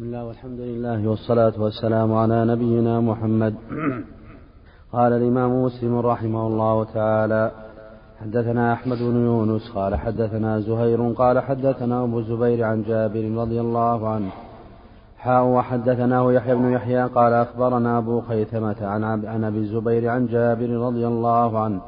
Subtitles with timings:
[0.00, 3.54] بسم الله والحمد لله والصلاة والسلام على نبينا محمد.
[4.92, 7.50] قال الإمام مسلم رحمه الله تعالى
[8.20, 14.08] حدثنا أحمد بن يونس قال حدثنا زهير قال حدثنا أبو الزبير عن جابر رضي الله
[14.08, 14.30] عنه.
[15.18, 21.06] حاء وحدثناه يحيى بن يحيى قال أخبرنا أبو خيثمة عن, أبي الزبير عن جابر رضي
[21.06, 21.80] الله عنه.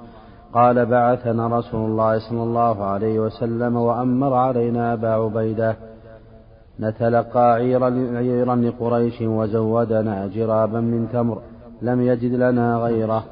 [0.55, 5.91] قال بعثنا رسول الله صلى الله عليه وسلم وأمر علينا أبا عبيدة
[6.80, 11.38] نتلقى عيرا, عيرا لقريش وزودنا جرابا من تمر
[11.83, 13.24] لم يجد لنا غيره.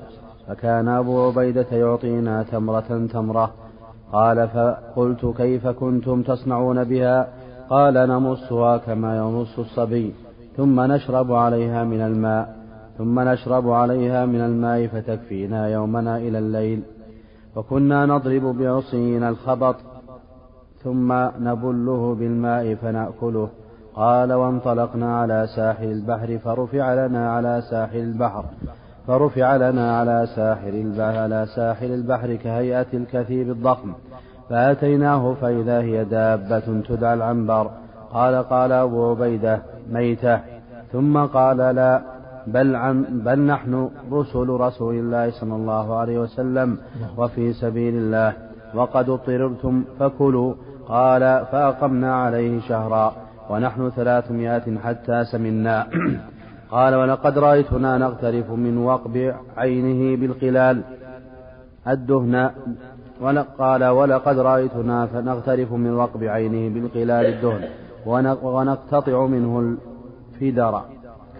[0.48, 3.50] فكان أبو عبيدة يعطينا تمرة تمرة.
[4.12, 7.28] قال فقلت كيف كنتم تصنعون بها؟
[7.70, 10.14] قال نمصها كما يمص الصبي.
[10.56, 12.56] ثم نشرب عليها من الماء.
[12.98, 16.82] ثم نشرب عليها من الماء فتكفينا يومنا إلى الليل.
[17.56, 19.76] وكنا نضرب بعصينا الخبط.
[20.84, 23.48] ثم نبله بالماء فنأكله.
[23.94, 28.44] قال وانطلقنا على ساحل البحر فرفع لنا على ساحل البحر.
[29.06, 33.92] فرفع لنا على ساحل البحر على ساحل البحر كهيئة الكثيب الضخم.
[34.50, 37.70] فأتيناه فإذا هي دابة تدعى العنبر.
[38.12, 40.40] قال قال أبو عبيدة ميتة.
[40.92, 42.02] ثم قال لا
[42.46, 46.78] بل, عن بل نحن رسل رسول الله صلى الله عليه وسلم
[47.16, 48.32] وفي سبيل الله.
[48.74, 50.54] وقد اضطررتم فكلوا.
[50.90, 53.12] قال فأقمنا عليه شهرا
[53.50, 55.86] ونحن ثلاثمائة حتى سمنا.
[56.76, 60.82] قال ولقد رأيتنا نغترف من وقب عينه بالقلال.
[61.88, 62.50] الدهن.
[63.58, 67.68] قال ولقد رأيتنا نغترف من وقب عينه بالقلال الدهن.
[68.42, 69.76] ونقتطع منه
[70.40, 70.82] الفدر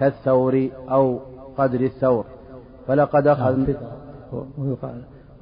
[0.00, 1.20] كالثور أو
[1.58, 2.24] قدر الثور.
[2.86, 3.66] فلقد أخذ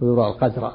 [0.00, 0.72] ويرى القدر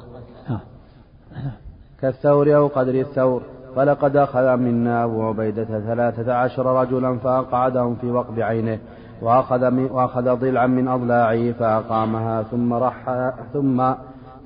[2.04, 3.42] كالثور أو قدر الثور
[3.76, 8.78] فلقد أخذ منا أبو عبيدة ثلاثة عشر رجلا فأقعدهم في وقب عينه
[9.22, 13.92] وأخذ, من وأخذ ضلعا من أضلاعه فأقامها ثم رحل ثم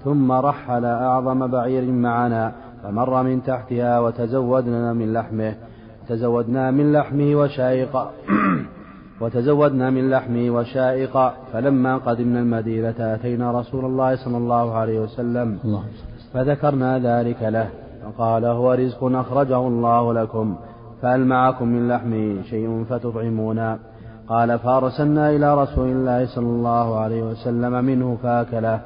[0.05, 2.53] ثم رحل أعظم بعير معنا
[2.83, 5.55] فمر من تحتها وتزودنا من لحمه
[6.09, 8.11] تزودنا من لحمه وشائق
[9.21, 15.59] وتزودنا من لحمه وشائق فلما قدمنا المدينة أتينا رسول الله صلى الله عليه وسلم.
[16.33, 17.69] فذكرنا ذلك له.
[18.05, 20.57] فقال هو رزق أخرجه الله لكم.
[21.03, 23.79] فهل معكم من لحمه شيء فتطعمونا؟
[24.29, 28.81] قال فأرسلنا إلى رسول الله صلى الله عليه وسلم منه فأكله.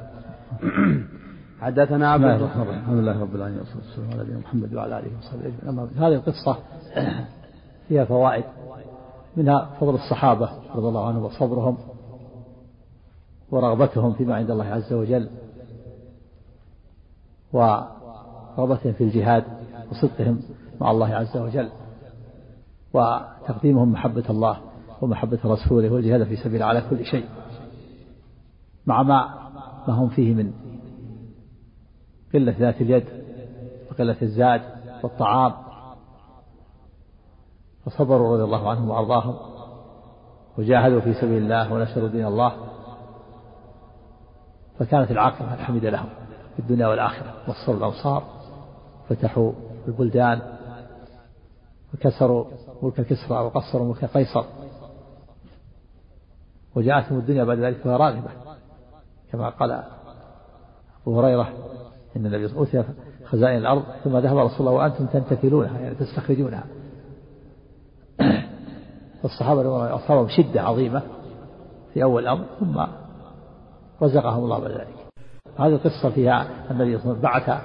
[1.61, 5.53] حدثنا عبد الرحمن الحمد لله رب العالمين والصلاة والسلام على نبينا محمد وعلى آله وصحبه
[5.69, 5.89] أجمعين.
[5.97, 6.57] هذه القصة
[7.89, 8.45] فيها فوائد.
[9.37, 11.77] منها فضل الصحابة رضي الله عنهم وصبرهم
[13.51, 15.29] ورغبتهم فيما عند الله عز وجل.
[17.53, 19.45] ورغبتهم في الجهاد
[19.91, 20.41] وصدقهم
[20.81, 21.71] مع الله عز وجل.
[22.93, 24.61] وتقديمهم محبة الله
[25.03, 27.25] ومحبة رسوله والجهاد في سبيل على كل شيء.
[28.87, 29.43] مع ما
[29.89, 30.53] ما هم فيه من
[32.35, 33.05] قلة ذات اليد
[33.91, 34.63] وقلة الزاد
[35.03, 35.53] والطعام.
[37.85, 39.37] فصبروا رضي الله عنهم وأرضاهم
[40.59, 42.53] وجاهدوا في سبيل الله ونشروا دين الله.
[44.79, 46.22] فكانت العاقبة الحميدة لهم.
[46.57, 47.35] في الدنيا والآخرة.
[47.49, 48.25] وصلوا الأمصار
[49.09, 49.53] فتحوا
[49.89, 50.43] البلدان
[51.95, 52.45] وكسروا
[52.83, 54.45] ملك كسرى وقصروا ملك قيصر.
[56.75, 58.31] وجاءتهم الدنيا بعد ذلك وهي راغبة.
[59.33, 59.83] كما قال
[61.03, 61.53] أبو هريرة
[62.17, 66.65] إن النبي وسلم خزائن الأرض ثم ذهب رسول الله وأنتم تنتقلونها يعني تستخرجونها.
[69.23, 71.03] فالصحابة أصابهم شدة عظيمة
[71.95, 72.87] في أول الأمر ثم
[74.03, 75.12] رزقهم الله بعد ذلك.
[75.59, 77.63] هذه القصة فيها النبي صلى الله عليه وسلم بعث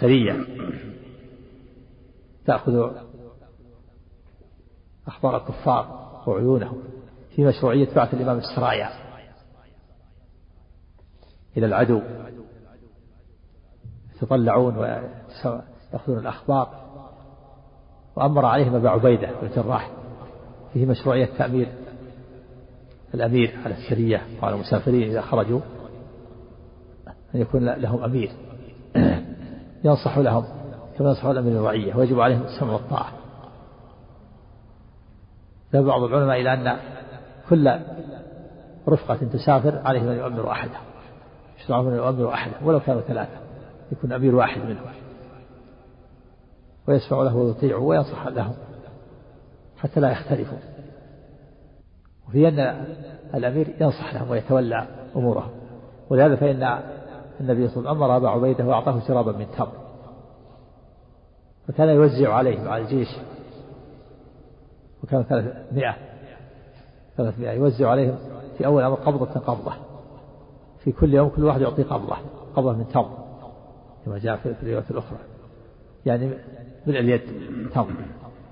[0.00, 0.36] سرية
[2.46, 2.90] تأخذ
[5.06, 6.82] أخبار الكفار وعيونهم
[7.30, 8.90] في مشروعية بعث الإمام السرايا
[11.56, 12.00] إلى العدو.
[14.16, 16.86] يتطلعون ويأخذون الأخبار.
[18.16, 19.90] وأمر عليهم أبا عبيدة بن الجراح
[20.72, 21.68] فيه مشروعية تأمير
[23.14, 24.22] الأمير على السرية.
[24.42, 25.60] وعلى المسافرين إذا خرجوا
[27.36, 28.30] أن يكون لهم أمير.
[29.84, 30.44] ينصح لهم
[30.98, 33.12] كما ينصح الأمير الرعية ويجب عليهم السمع والطاعة.
[35.72, 36.76] ذهب بعض العلماء إلى أن
[37.48, 37.78] كل
[38.88, 40.78] رفقة تسافر عليهم أن يؤمروا أحدا
[41.60, 43.38] يشرعون أن يؤمروا أحدا ولو كانوا ثلاثة
[43.92, 44.86] يكون أمير واحد منهم.
[46.88, 48.54] ويسمع له ويطيع وينصح لهم
[49.78, 50.58] حتى لا يختلفوا.
[52.28, 52.86] وفي أن
[53.34, 54.86] الأمير ينصح لهم ويتولى
[55.16, 55.50] أمورهم.
[56.10, 56.80] ولهذا فإن
[57.40, 59.72] النبي صلى الله عليه وسلم أمر أبا عبيدة وأعطاه شرابا من تمر.
[61.68, 63.08] فكان يوزع عليه وعلى الجيش.
[65.04, 65.96] وكان ثلاثمائة
[67.16, 68.18] ثلاثمائة يوزع عليهم
[68.58, 69.72] في أول أمر قبضة قبضة.
[70.78, 72.16] في كل يوم كل واحد يعطيه قبضة.
[72.56, 73.18] قبضة من تمر.
[74.04, 75.18] كما جاء في الرواية الأخرى.
[76.06, 76.26] يعني
[76.86, 77.22] من اليد
[77.74, 77.94] تمر.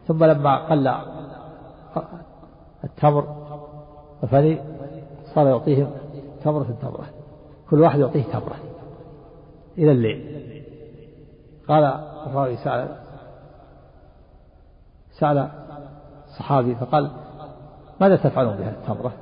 [0.07, 0.89] ثم لما قل
[2.85, 3.45] التمر
[4.23, 4.61] الفني
[5.35, 5.91] صار يعطيهم
[6.45, 7.07] تمرة تمرة
[7.71, 8.57] كل واحد يعطيه تمرة.
[9.79, 10.45] إلى الليل.
[11.69, 11.85] قال
[12.27, 12.97] الراوي سأل
[15.21, 15.49] سأل
[16.39, 17.11] صحابي فقال
[18.01, 19.13] ماذا تفعلون بها التمرة؟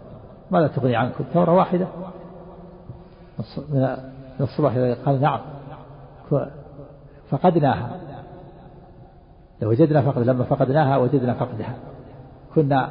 [0.50, 1.87] ماذا تغني عنكم تمرة واحدة.
[3.69, 3.96] من
[4.40, 4.72] الصبح
[5.06, 5.40] قال نعم.
[7.31, 8.00] فقدناها.
[9.62, 11.75] لو وجدنا فقد لما فقدناها وجدنا فقدها.
[12.55, 12.90] كنا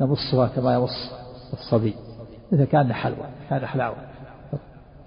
[0.00, 1.12] نمصها كما يمص
[1.52, 1.94] الصبي
[2.52, 3.96] إذا كان حلوى كان حلاوة.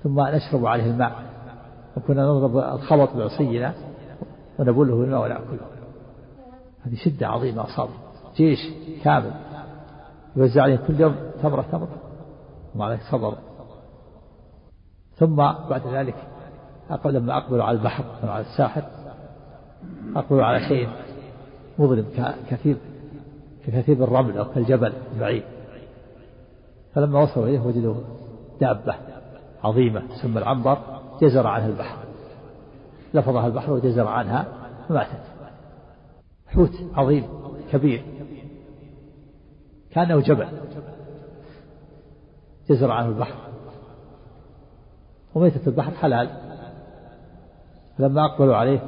[0.03, 1.26] ثم نشرب عليه الماء.
[1.97, 3.73] وكنا نضرب الخبط بعصينا
[4.59, 5.67] ونبله بالماء ونأكله
[6.85, 7.93] هذه شدة عظيمة أصابه.
[8.35, 8.59] جيش
[9.03, 9.31] كامل.
[10.35, 11.97] يوزع عليه كل يوم تمرة تمرة
[12.75, 13.33] ومع ذلك صبر.
[15.15, 15.35] ثم
[15.69, 16.15] بعد ذلك
[16.89, 18.83] أقبل لما أقبلوا على البحر على الساحل.
[20.15, 20.89] أقبلوا على شيء
[21.79, 22.05] مظلم
[22.49, 22.77] كثير.
[23.65, 25.43] ككثير الرمل أو كالجبل البعيد.
[26.93, 27.95] فلما وصلوا إليه وجدوا
[28.61, 28.95] دابة
[29.63, 30.96] عظيمة تسمى العنبر.
[31.21, 31.97] جزر عنها البحر.
[33.13, 34.45] لفظها البحر وجزر عنها
[34.89, 35.21] فماتت
[36.47, 37.23] حوت عظيم
[37.71, 38.03] كبير.
[39.91, 40.47] كأنه جبل.
[42.69, 43.35] جزر عنه البحر.
[45.35, 46.29] وميتة البحر حلال.
[47.99, 48.79] لما أقبلوا عليه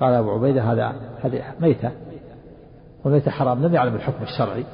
[0.00, 1.90] قال أبو عبيدة هذا هذه ميتة.
[3.04, 4.64] والميتة حرام لم يعلم الحكم الشرعي.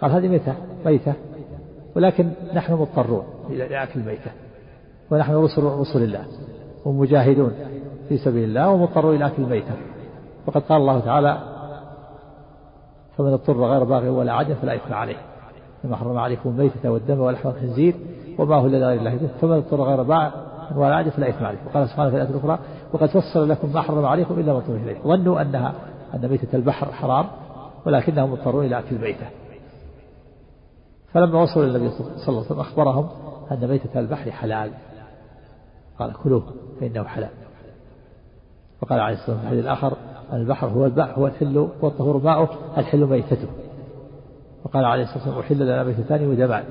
[0.00, 0.54] قال هذه ميتة
[0.84, 1.14] ميتة.
[1.96, 4.30] ولكن نحن مضطرون إلى أكل الميتة.
[5.10, 6.24] ونحن رسل رسل الله
[6.84, 7.52] ومجاهدون
[8.08, 9.74] في سبيل الله ومضطرون إلى أكل الميتة.
[10.46, 11.38] وقد قال الله تعالى
[13.16, 15.16] فمن اضطر غير باغي ولا عدل فلا إثم عليه.
[15.82, 17.94] كما حرم عليكم الميتة والدم ولحم الخنزير
[18.38, 20.30] وما هو لغير الله فمن اضطر غير باغ
[20.76, 22.58] ولا عدل فلا إثم عليه وقال سبحانه في الآية الأخرى
[22.92, 25.74] وقد فصل لكم ما حرم عليكم إلا ما اضطر إليه ظنوا أنها
[26.14, 27.26] أن ميتة البحر حرام
[27.86, 29.26] ولكنهم مضطرون إلى أكل الميتة.
[31.12, 33.08] فلما وصلوا النبي صلى الله عليه وسلم أخبرهم
[33.52, 34.70] أن ميتة البحر حلال.
[35.98, 37.30] قال كلوه فإنه حلال.
[38.82, 39.96] وقال عليه الصلاة والسلام في الآخر
[40.32, 42.48] البحر هو البحر هو الحل والطهور ماؤه
[42.78, 43.48] الحل ميتته.
[44.64, 46.64] وقال عليه الصلاة والسلام أحل لنا ميتتان ودمان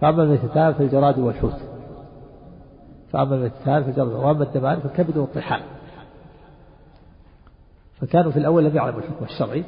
[0.00, 1.60] فأما الميتتان فالجراد والحوت.
[3.12, 5.62] فأما الميتتان فالجراد وأما الدمان فالكبد والطحال.
[8.00, 9.64] فكانوا في الأول لم يعلموا الحكم الشرعي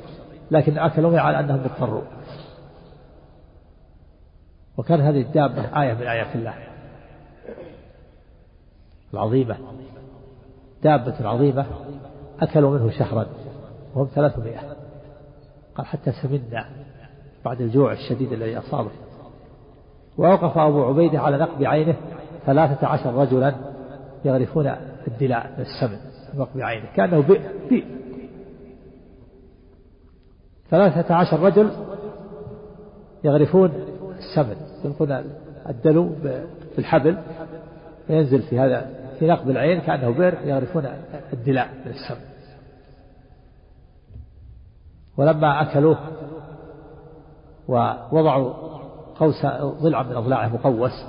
[0.50, 2.04] لكن أكلوا على أنهم مضطرون
[4.76, 6.54] وكان هذه الدابة آية من آيات الله.
[9.14, 9.56] العظيمة.
[10.82, 11.66] دابة عظيمة
[12.40, 13.26] أكلوا منه شهرا
[13.94, 14.60] وهم ثلاثمائة.
[15.74, 16.66] قال حتى سمنا
[17.44, 18.90] بعد الجوع الشديد الذي أصابه.
[20.18, 21.96] ووقف أبو عبيدة على نقب عينه
[22.46, 23.54] ثلاثة عشر رجلا
[24.24, 24.66] يغرفون
[25.08, 25.98] الدلاء من السمن
[26.34, 26.86] نقب عينه.
[26.96, 27.84] كأنه بئر بئر.
[30.70, 31.70] ثلاثة عشر رجل
[33.24, 33.72] يغرفون
[34.18, 34.56] السمن.
[34.84, 35.24] يلقون
[35.68, 36.10] الدلو
[36.76, 37.18] بالحبل.
[38.10, 40.86] وينزل في هذا في نقب العين كأنه بئر يغرفون
[41.32, 42.26] الدلاء من السمن
[45.16, 45.98] ولما أكلوه
[47.68, 48.52] ووضعوا
[49.18, 49.46] قوس
[49.82, 51.06] ضلعا من أضلاعه مقوس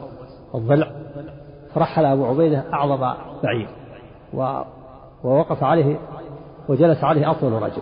[0.55, 0.91] الضلع
[1.73, 3.13] فرحل أبو عبيدة أعظم
[3.43, 3.69] بعير
[5.23, 5.99] ووقف عليه
[6.69, 7.81] وجلس عليه أطول رجل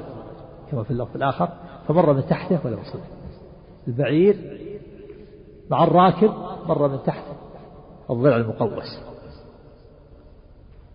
[0.72, 1.50] كما في اللفظ الآخر
[1.88, 3.00] فمر من تحته ولم يصل.
[3.88, 4.60] البعير
[5.70, 6.32] مع الراكب
[6.68, 7.24] مر من تحت
[8.10, 9.00] الضلع المقوس.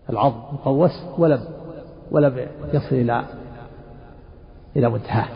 [0.09, 1.39] العظم مقوس ولم
[2.11, 3.25] ولم يصل إلى
[4.75, 5.27] إلى منتهاه.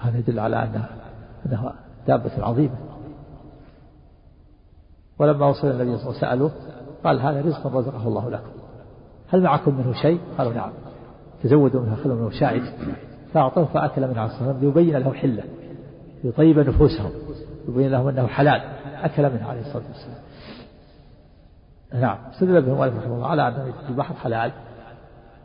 [0.00, 0.88] هذا يدل على أنه
[1.46, 1.72] أنه
[2.06, 2.76] دابة عظيمة.
[5.18, 6.52] ولما وصل النبي صلى الله عليه وسلم سألوه
[7.04, 8.50] قال هذا رزق رزقه الله لكم.
[9.28, 10.72] هل معكم منه شيء؟ قالوا نعم.
[11.42, 12.62] تزودوا منها خلوا منه شاهد
[13.32, 15.44] فأعطوه فأكل عليه وسلم ليبين له حلة.
[16.24, 17.10] ليطيب نفوسهم.
[17.68, 18.73] يبين لهم أنه حلال.
[19.04, 20.24] أكل منها عليه الصلاة والسلام.
[21.92, 22.18] نعم.
[22.32, 24.52] استدل بهم رحمه الله على أن البحر حلال.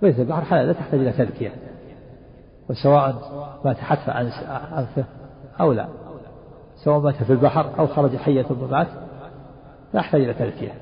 [0.01, 1.51] ليس البحر حلال لا تحتاج إلى تذكية.
[2.69, 3.15] وسواء
[3.65, 5.03] مات حتف أنفه
[5.59, 5.87] أو لا.
[6.83, 8.87] سواء مات في البحر أو خرج حية ثم مات
[9.93, 10.73] لا يحتاج إلى تذكية.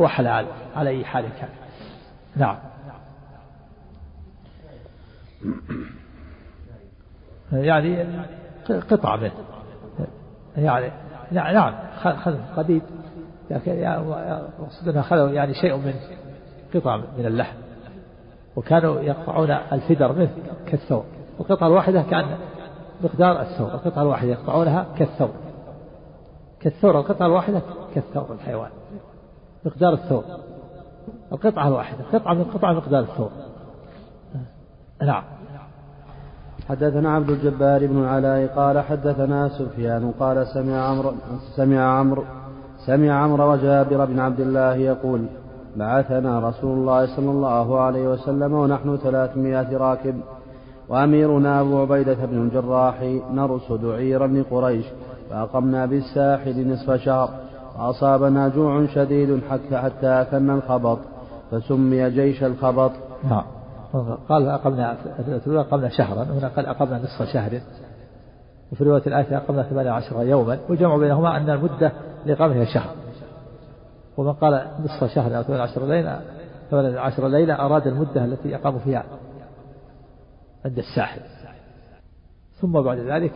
[0.00, 1.48] هو حلال على أي حال كان.
[2.36, 2.56] نعم.
[7.52, 8.06] يعني
[8.90, 9.32] قطعة منه.
[10.56, 10.90] يعني
[11.32, 11.74] نعم
[12.24, 12.82] خذ قديد.
[13.50, 15.94] لكن يعني خذوا يعني شيء من
[16.74, 17.56] قطع من اللحم.
[18.56, 20.30] وكانوا يقطعون الفدر منه
[20.66, 21.04] كالثوب.
[21.40, 22.26] القطعة الواحدة كأن
[23.04, 25.30] مقدار الثور القطعة الواحدة يقطعونها كالثور
[26.60, 27.62] كالثور القطعة الواحدة
[27.94, 28.70] كالثور الحيوان.
[29.64, 30.24] مقدار الثور
[31.32, 33.30] القطعة الواحدة قطعة من قطعة مقدار الثور
[35.02, 35.24] نعم.
[36.68, 41.12] حدثنا عبد الجبار بن العلاء قال حدثنا سفيان قال سمع عمرو
[41.56, 42.24] سمع عمرو
[42.86, 45.26] سمع عمرو وجابر بن عبد الله يقول
[45.76, 50.20] بعثنا رسول الله صلى الله عليه وسلم ونحن ثلاثمائة راكب
[50.88, 54.86] وأميرنا أبو عبيدة بن الجراح نرصد عيرا لقريش
[55.30, 57.30] فأقمنا بالساحل نصف شهر
[57.78, 59.40] وأصابنا جوع شديد
[59.72, 60.98] حتى أكلنا الخبط
[61.50, 62.92] فسمي جيش الخبط.
[63.30, 63.57] نعم.
[64.28, 67.60] قال أقمنا الأولى أقمنا شهرا هنا قال أقمنا نصف شهر.
[68.72, 71.92] وفي رواية الآية أقمنا ثمانية عشر يوما وجمع بينهما أن المدة
[72.26, 72.94] لإقامتها شهر.
[74.16, 76.20] ومن قال نصف شهر أو ثمانية عشر ليلة
[76.70, 79.04] ثمانية عشر ليلة أراد المدة التي أقاموا فيها
[80.64, 81.20] عند الساحل.
[82.60, 83.32] ثم بعد ذلك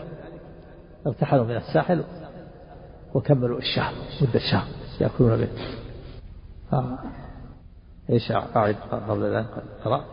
[1.06, 2.04] ارتحلوا من الساحل
[3.14, 3.92] وكملوا الشهر
[4.22, 4.66] مدة الشهر
[5.00, 5.48] يأكلون به
[6.72, 6.98] آه.
[8.10, 8.76] إيش قاعد
[9.08, 9.46] قبل ذلك
[9.84, 10.04] قرأ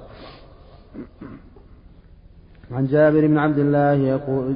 [2.72, 4.56] عن جابر بن عبد الله يقول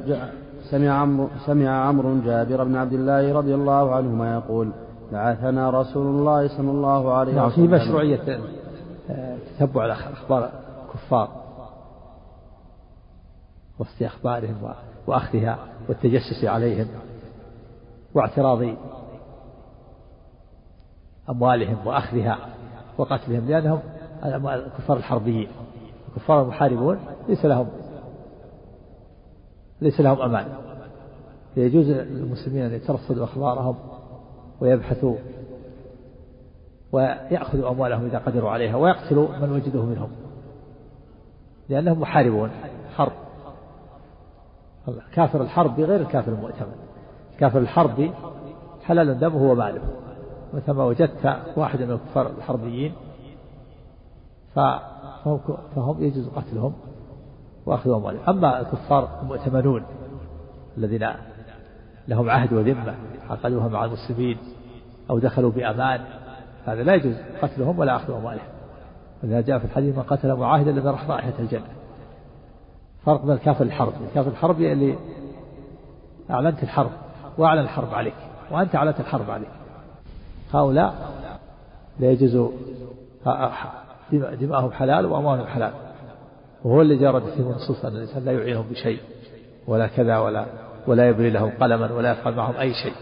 [0.71, 4.71] سمع عمرو سمع عمرو جابر بن عبد الله رضي الله عنهما يقول
[5.11, 8.39] بعثنا رسول الله صلى الله عليه نعم في مشروعية
[9.09, 10.49] آه، تتبع أخبار
[10.83, 11.29] الكفار
[13.79, 14.73] واستخبارهم
[15.07, 15.59] وأخذها
[15.89, 16.87] والتجسس عليهم
[18.13, 18.75] واعتراض
[21.29, 22.37] أموالهم وأخذها
[22.97, 23.79] وقتلهم لأنهم
[24.23, 25.47] الكفار الحربيين.
[26.17, 27.67] الكفار المحاربون ليس لهم.
[29.81, 30.45] ليس لهم أمان.
[31.57, 33.75] يجوز للمسلمين أن يترصدوا أخبارهم
[34.61, 35.15] ويبحثوا
[36.91, 40.09] ويأخذوا أموالهم إذا قدروا عليها ويقتلوا من وجدوه منهم.
[41.69, 42.49] لأنهم محاربون
[42.95, 43.11] حرب.
[45.13, 46.75] كافر الحرب غير الكافر المؤتمن.
[47.39, 48.11] كافر الحرب
[48.83, 49.81] حلال دمه وماله.
[50.53, 52.93] مثل ما وجدت واحد من الكفار الحربيين
[55.25, 55.39] فهم,
[55.75, 56.73] فهم يجوز قتلهم
[57.65, 59.83] وأخذ أموالهم أما الكفار المؤتمنون
[60.77, 61.09] الذين
[62.07, 62.95] لهم عهد وذمة
[63.29, 64.37] عقدوها مع المسلمين
[65.09, 66.01] أو دخلوا بأمان
[66.65, 68.47] هذا لا يجوز قتلهم ولا أخذ أموالهم
[69.23, 71.67] ولذا جاء في الحديث من قتل معاهدا لم يرح رائحة الجنة.
[73.05, 73.93] فرق بين الكافر الحرب.
[74.09, 74.95] الكافر الحرب اللي
[76.29, 76.91] أعلنت الحرب
[77.37, 78.15] وأعلن الحرب عليك
[78.51, 79.49] وأنت أعلنت الحرب عليك.
[80.53, 80.93] هؤلاء
[81.99, 82.51] لا يجوز
[84.11, 85.73] دماءهم حلال وأموالهم حلال.
[86.63, 88.99] وهو اللي جرد فيه النصوص أن الإنسان لا يعينهم بشيء
[89.67, 90.45] ولا كذا ولا
[90.87, 92.93] ولا يبري لهم قلما ولا يفعل معهم أي شيء.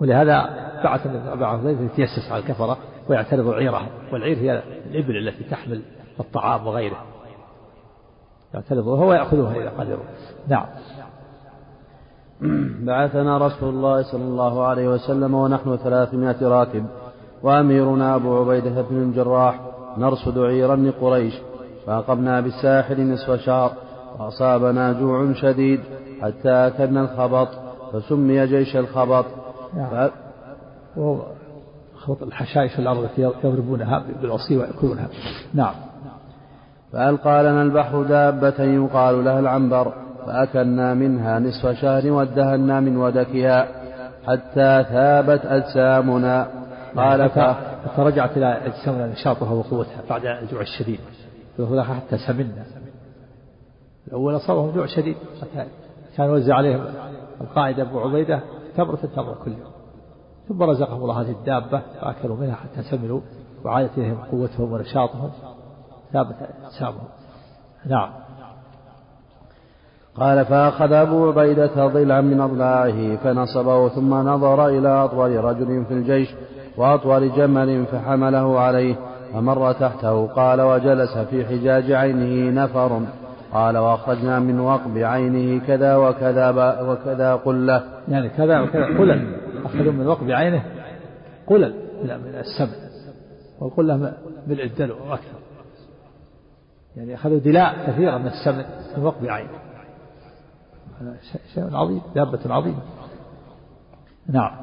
[0.00, 0.42] ولهذا
[0.84, 1.06] بعث
[1.36, 2.78] بعث يتيسس على الكفرة
[3.08, 5.82] ويعترض عيرهم والعير هي الإبل التي تحمل
[6.20, 7.04] الطعام وغيره.
[8.54, 10.04] يعترض وهو يأخذها إذا قدروا.
[10.48, 10.66] نعم.
[12.86, 16.86] بعثنا رسول الله صلى الله عليه وسلم ونحن ثلاثمائة راكب.
[17.42, 19.60] وأميرنا أبو عبيدة بن الجراح
[19.98, 21.34] نرصد عيرا لقريش
[21.86, 23.72] فأقمنا بالساحل نصف شهر
[24.18, 25.80] وأصابنا جوع شديد
[26.22, 27.48] حتى أكلنا الخبط
[27.92, 29.24] فسمي جيش الخبط.
[29.76, 30.08] نعم.
[30.96, 31.00] ف...
[31.96, 35.08] خبط الحشائش الأرض يضربونها بالعصي ويأكلونها.
[35.54, 35.74] نعم.
[36.92, 39.92] فألقى لنا البحر دابة يقال لها العنبر
[40.26, 43.68] فأكلنا منها نصف شهر وادهنا من ودكها
[44.26, 46.61] حتى ثابت أجسامنا.
[46.96, 47.30] قال
[47.96, 51.00] فرجعت إلى أجسامنا نشاطها وقوتها بعد الجوع الشديد.
[51.80, 52.64] حتى سمنا
[54.08, 55.16] الأول أصابهم جوع شديد.
[56.16, 56.86] كان يوزع عليهم
[57.40, 58.40] القائد أبو عبيدة
[58.76, 59.72] تمرة تمرة كل يوم
[60.48, 63.20] ثم رزقهم الله هذه الدابة فأكلوا منها حتى سمنوا
[63.64, 65.30] وعادت إليهم قوتهم ونشاطهم.
[66.12, 67.08] ثابت أجسامهم.
[67.86, 68.21] نعم.
[70.16, 76.28] قال فأخذ أبو عبيدة ضلعا من أضلاعه فنصبه ثم نظر إلى أطول رجل في الجيش
[76.76, 78.96] وأطول جمل فحمله عليه
[79.32, 80.26] فمر تحته.
[80.26, 83.00] قال وجلس في حجاج عينه نفر.
[83.52, 86.50] قال وأخرجنا من وقب عينه كذا وكذا
[86.80, 87.82] وكذا قلة.
[88.08, 90.64] يعني كذا وكذا قلل أخذوا من وقب عينه
[91.46, 92.76] قلل من السبع
[93.60, 94.12] والقلة
[94.48, 95.38] الدلو أكثر
[96.96, 98.64] يعني أخذوا دلاء كثيرة من السمن
[98.96, 99.71] من وقب عينه.
[101.00, 101.16] هذا
[101.54, 102.82] شيء عظيم دابة عظيمة.
[104.26, 104.56] نعم.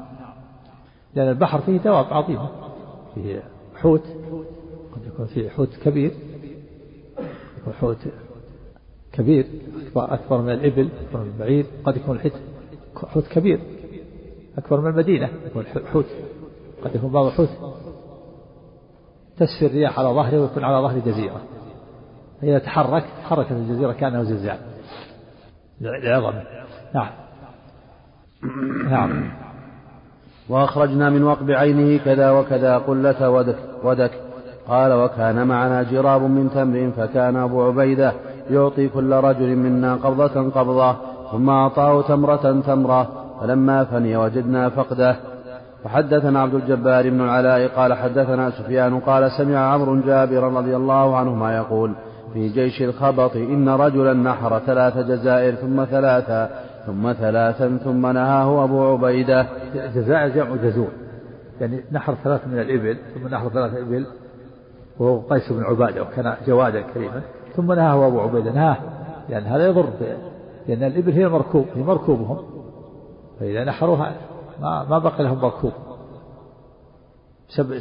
[1.14, 2.48] لأن البحر فيه دواب عظيمة
[3.14, 3.42] فيه
[3.74, 4.02] حوت
[4.94, 6.12] قد يكون فيه حوت كبير.
[7.58, 7.98] يكون حوت
[9.12, 9.46] كبير
[9.86, 11.66] أكبر, أكبر من الإبل أكبر من البعير.
[11.84, 12.32] قد يكون الحوت
[12.96, 13.60] حوت كبير
[14.58, 16.06] أكبر من المدينة يكون حوت.
[16.84, 17.48] قد يكون بعض الحوت.
[19.36, 21.40] تسفي الرياح على ظهره ويكون على ظهر جزيرة.
[22.40, 24.58] فإذا تحرك تحركت الجزيرة كأنه زلزال.
[25.80, 26.42] لعظمه
[26.94, 27.08] نعم.
[28.90, 29.30] نعم.
[30.48, 34.10] وأخرجنا من وقب عينه كذا وكذا قلة ودك, ودك.
[34.68, 38.12] قال وكان معنا جراب من تمر فكان أبو عبيدة
[38.50, 40.96] يعطي كل رجل منا قبضة قبضة
[41.32, 43.08] ثم أعطاه تمرة تمرة
[43.40, 45.16] فلما فني وجدنا فقده.
[45.84, 51.56] وحدثنا عبد الجبار بن العلاء قال حدثنا سفيان قال سمع عمرو جابرا رضي الله عنهما
[51.56, 51.94] يقول
[52.32, 56.50] في جيش الخبط إن رجلا نحر ثلاث جزائر ثم ثلاثا
[56.86, 59.46] ثم ثلاثا ثم نهاه أبو عبيدة.
[59.74, 60.88] جزائر جمع جزور
[61.60, 64.06] يعني نحر ثلاث من الإبل ثم نحر ثلاث إبل
[64.98, 67.22] وهو قيس بن عبادة وكان جوادا كريما
[67.56, 68.52] ثم نهاه أبو عبيدة.
[68.52, 68.76] نهاه
[69.28, 69.88] لأن هذا يضر
[70.68, 72.38] لأن الإبل هي المركوب هي مركوبهم.
[73.40, 74.12] فإذا نحروها
[74.62, 75.72] ما ما بقي لهم مركوب.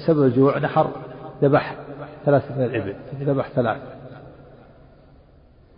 [0.07, 0.87] سبب الجوع نحر
[1.41, 1.75] ذبح
[2.25, 3.77] ثلاثة من الإبل ثم ذبح ثلاث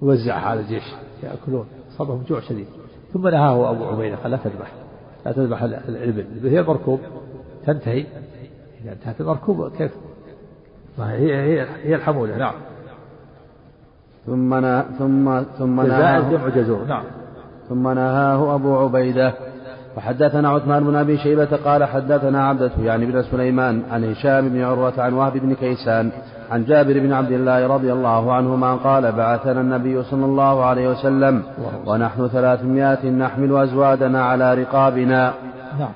[0.01, 0.83] ووزعها على الجيش
[1.23, 1.65] يأكلون
[1.97, 2.67] صابهم جوع شديد.
[3.13, 4.71] ثم نهاه أبو عبيدة قال لا تذبح
[5.25, 6.25] لا تذبح الإبل.
[6.43, 6.99] هي المركوب
[7.65, 8.05] تنتهي.
[8.83, 9.91] إذا انتهت المركوب كيف؟
[10.99, 12.53] هي هي هي الحمولة نعم.
[14.25, 17.03] ثم نا ثم ثم نهاه جمع جزور نعم.
[17.69, 19.33] ثم نهاه أبو عبيدة.
[19.97, 25.01] وحدثنا عثمان بن أبي شيبة قال حدثنا عبدة يعني بن سليمان عن هشام بن عروة
[25.01, 26.11] عن وهب بن كيسان
[26.51, 31.43] عن جابر بن عبد الله رضي الله عنهما قال بعثنا النبي صلى الله عليه وسلم
[31.85, 35.33] ونحن ثلاثمائة نحمل أزوادنا على رقابنا.
[35.79, 35.91] نعم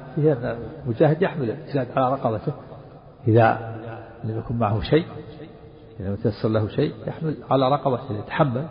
[0.85, 2.53] المجاهد يحمل الزاد على رقبته.
[3.27, 3.75] إذا
[4.23, 5.05] لم يكن معه شيء
[5.99, 8.65] إذا لم يتيسر له شيء يحمل على رقبته يتحمل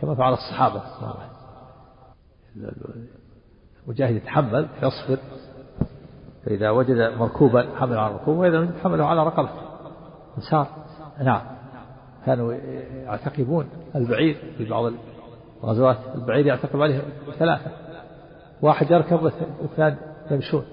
[0.00, 0.82] كما فعل الصحابة
[3.86, 5.18] المجاهد يتحمل يصبر
[6.44, 9.60] فإذا وجد مركوبا حمل على الركوب وإذا حمله على رقبته.
[10.36, 10.66] انسار
[11.20, 11.42] نعم.
[12.26, 12.52] كانوا
[13.04, 14.92] يعتقبون البعير في بعض
[15.64, 15.96] الغزوات.
[16.14, 17.02] البعير يعتقب عليه
[17.38, 17.70] ثلاثة.
[18.62, 19.22] واحد يركب
[19.62, 19.96] والثاني
[20.30, 20.64] يمشون.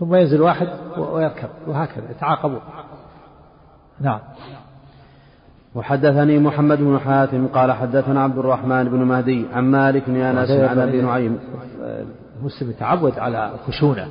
[0.00, 2.60] ثم ينزل واحد ويركب وهكذا يتعاقبون.
[4.00, 4.20] نعم.
[5.74, 10.78] وحدثني محمد بن حاتم قال حدثنا عبد الرحمن بن مهدي عن مالك بن أنس عن
[10.78, 11.38] أبي نعيم.
[12.40, 14.08] المسلم يتعود على الخشونه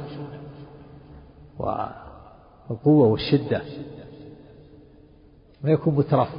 [1.59, 3.61] والقوة والشدة.
[5.63, 6.29] ما يكون مترف.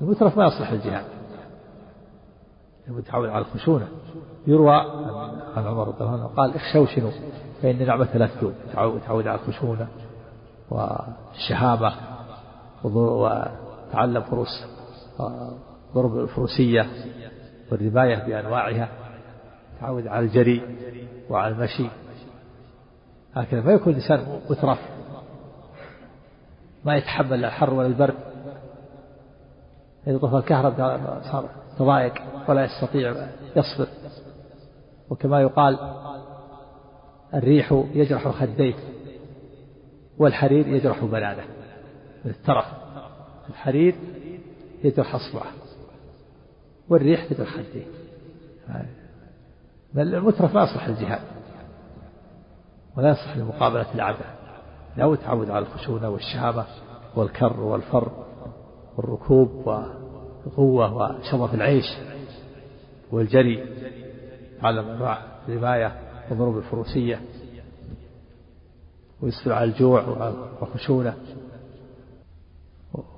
[0.00, 1.04] المترف ما يصلح للجهاد.
[2.88, 3.88] المتعود على الخشونه
[4.46, 4.74] يروى
[5.56, 7.10] عن عمر رضي الله عنه قال اخشوشنوا
[7.62, 8.54] فإن نعمة لا تدوم
[9.06, 9.88] تعود على الخشونة
[10.70, 11.92] والشهامة
[12.84, 14.64] وتعلم فروس
[15.94, 16.86] ضرب الفروسية
[17.72, 18.88] والرماية بأنواعها.
[19.80, 20.62] تعود على الجري
[21.30, 21.86] وعلى المشي.
[23.34, 23.60] هكذا.
[23.60, 24.78] ما يكون الإنسان مترف.
[26.84, 28.31] ما يتحمل الحر ولا البرد.
[30.06, 32.14] إذا طفى الكهرباء صار تضايق
[32.48, 33.88] ولا يستطيع يصبر.
[35.10, 35.78] وكما يقال
[37.34, 38.74] الريح يجرح خديه
[40.18, 41.44] والحرير يجرح بنانه.
[42.24, 42.64] من الترف
[43.48, 43.94] الحرير
[44.84, 45.52] يجرح أصبعه
[46.88, 47.84] والريح تجرح خديه.
[49.94, 51.20] بل المترف ما يصلح الجهاد
[52.96, 54.34] ولا يصلح لمقابلة الأعداء
[54.96, 56.64] لا تعود على الخشونة والشهامة
[57.16, 58.31] والكر والفر.
[58.96, 61.84] والركوب والقوة وشرف العيش
[63.12, 63.64] والجري
[64.62, 65.92] على أنواع الرماية
[66.30, 67.20] وضروب الفروسية
[69.22, 70.04] ويصبر على الجوع
[70.60, 71.14] والخشونة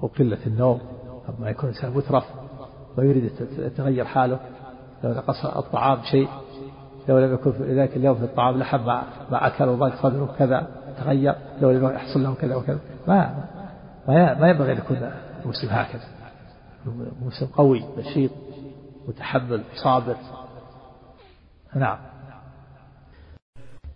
[0.03, 0.81] وقلة النوم.
[1.29, 2.25] أما يكون إنسان مترف
[2.99, 4.41] ويريد يتغير حاله
[5.05, 6.29] لو نقص الطعام شيء
[7.09, 10.69] لو لم يكن في ذلك اليوم في الطعام لحم ما, ما أكل وضاق صدره كذا
[10.99, 12.79] تغير لو لم يحصل له كذا وكذا.
[13.09, 13.45] ما
[14.09, 15.11] ما ينبغي أن يكون
[15.45, 16.03] المسلم هكذا.
[17.23, 18.31] مسلم قوي نشيط
[19.09, 20.17] متحمل صابر.
[21.77, 21.99] نعم.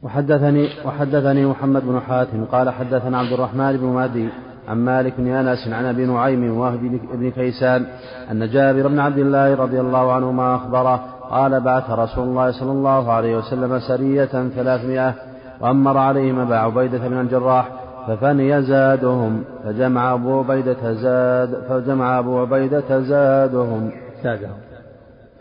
[0.02, 4.28] وحدثني وحدثني محمد بن حاتم قال حدثنا عبد الرحمن بن مهدي
[4.68, 7.87] عن مالك بن أنس عن أبي نعيم وهب بن كيسان
[8.30, 10.96] أن جابر بن عبد الله رضي الله عنهما أخبره
[11.30, 15.14] قال بعث رسول الله صلى الله عليه وسلم سرية ثلاثمائة
[15.61, 17.68] وأمر عليهم أبا عبيدة بن الجراح
[18.09, 23.90] ففني زادهم فجمع أبو عبيدة زاد فجمع أبو عبيدة زادهم.
[24.25, 24.57] زادهم.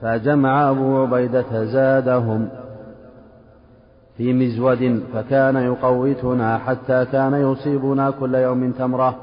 [0.02, 2.50] فجمع أبو عبيدة زادهم
[4.18, 9.16] في مزود فكان يقوتنا حتى كان يصيبنا كل يوم تمرة.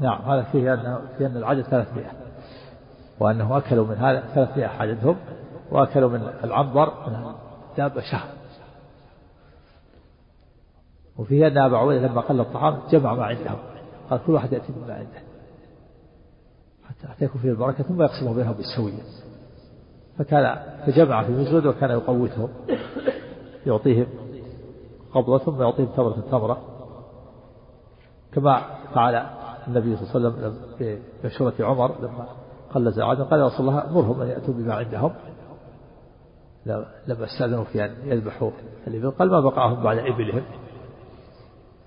[0.00, 2.06] نعم هذا فيه أن في أن العدد 300
[3.20, 5.16] وأنه أكلوا من هذا 300 عددهم
[5.70, 7.32] وأكلوا من العنبر من
[7.76, 8.41] دابة شهر.
[11.18, 13.50] وفيه أن أبا عبيدة لما قل الطعام جمع ما عنده
[14.10, 15.22] قال كل واحد يأتي بما عنده.
[16.84, 19.02] حتى حتى يكون فيه البركة ثم يقسمه بينهم بالسوية.
[20.18, 22.48] فكان فجمع في مزود وكان يقوتهم
[23.66, 24.06] يعطيهم
[25.14, 26.60] قبضة ثم يعطيهم تمرة تمرة.
[28.32, 28.62] كما
[28.94, 29.26] فعل
[29.68, 32.28] النبي صلى الله عليه وسلم في مشورة عمر لما
[32.74, 33.20] قل زعاد.
[33.20, 35.12] قال يا رسول الله مرهم أن يأتوا بما عندهم.
[37.06, 38.50] لما استأذنوا في أن يذبحوا
[38.86, 39.10] الإبل.
[39.10, 40.42] قال ما بقاهم بعد إبلهم؟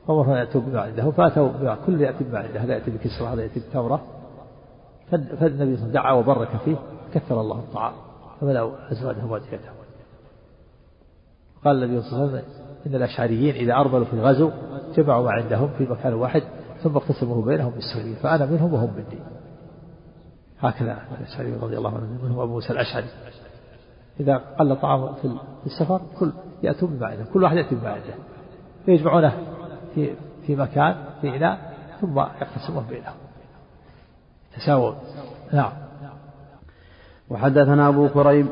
[0.10, 3.60] أن يأتوا بما عندهم فأتوا بما كل يأتي بما عنده هذا يأتي بكسرة هذا يأتي
[3.60, 4.02] بتمرة
[5.12, 6.76] فالنبي صلى الله عليه وسلم دعا وبرك فيه
[7.14, 7.94] كثر الله الطعام
[8.42, 9.74] فملأوا أزواجهم وأدعيتهم
[11.66, 14.52] قال النبي صلى الله عليه وسلم إن الأشعريين إذا أرملوا في الغزو
[14.98, 16.44] جمعوا ما عندهم في مكان واحد
[16.84, 19.20] ثم اقتسموه بينهم بالسوية فأنا منهم وهم مني
[20.60, 23.06] هكذا الأشعري رضي الله عنه منهم أبو موسى الأشعري.
[24.20, 26.32] إذا قل طعام في السفر كل
[26.64, 28.14] يأتون بما عنده كل واحد يأتي بما عنده
[28.86, 29.55] فيجمعونه.
[29.96, 30.10] في
[30.48, 33.16] في مكان في إناء ثم يقتسمون بينهم.
[34.58, 34.96] تساوون.
[35.54, 35.72] نعم.
[37.30, 38.48] وحدثنا أبو كريب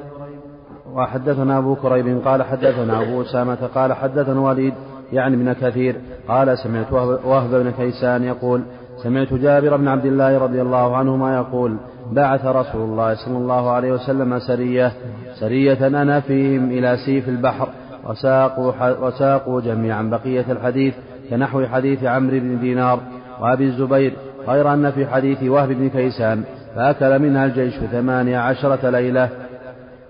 [0.94, 4.74] وحدثنا أبو كريب قال حدثنا أبو أسامة قال حدثنا وليد
[5.14, 5.96] يعني ابن كثير
[6.28, 6.94] قال سمعت
[7.26, 8.64] وهب بن كيسان يقول
[9.04, 11.78] سمعت جابر بن عبد الله رضي الله عنهما يقول
[12.12, 14.92] بعث رسول الله صلى الله عليه وسلم سرية
[15.40, 17.70] سرية أنا فيهم إلى سيف البحر
[18.04, 20.94] وساقوا, وساقوا جميعا بقية الحديث
[21.30, 23.00] كنحو حديث عمرو بن دينار
[23.40, 24.14] وأبي الزبير
[24.48, 26.44] غير أن في حديث وهب بن كيسان
[26.76, 29.30] فأكل منها الجيش ثمانية عشرة ليلة.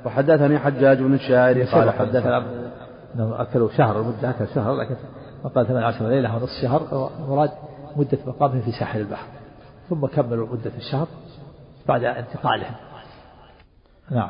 [0.05, 2.43] وحدثني حجاج بن الشاعر قال حدثنا
[3.15, 4.95] أنهم أكلوا شهر المدة أكل شهر لكن
[5.43, 7.51] وقال ثمان عشر ليلة ونصف شهر المراد
[7.95, 9.27] مدة مقامهم في ساحل البحر.
[9.89, 11.07] ثم كملوا مدة الشهر
[11.87, 12.75] بعد انتقالهم
[14.11, 14.29] نعم.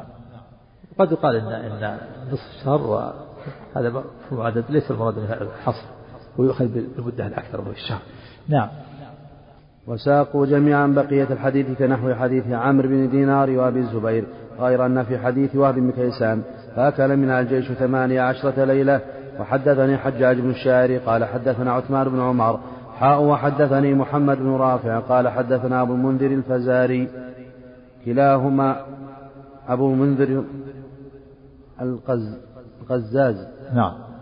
[1.00, 1.98] قد يقال ان إن
[2.32, 5.86] نصف الشهر وهذا مفهوم عدد ليس المراد من الحصر.
[6.38, 8.02] ويؤخذ بالمدة الأكثر وهو الشهر.
[8.50, 8.68] نعم.
[9.88, 14.26] وساقوا جميعا بقية الحديث كنحو حديث عمرو بن دينار وأبي الزبير
[14.60, 16.42] غير أن في حديث وهب بن كيسان
[16.76, 19.02] فأكل منها الجيش ثمانية عشرة ليلة
[19.40, 22.60] وحدثني حجاج بن الشاعر قال حدثنا عثمان بن عمر
[23.00, 27.08] حاء وحدثني محمد بن رافع قال حدثنا أبو المنذر الفزاري
[28.06, 28.86] كلاهما
[29.68, 30.44] أبو المنذر
[31.82, 32.38] القز
[32.82, 33.48] القزاز.
[33.74, 34.13] نعم.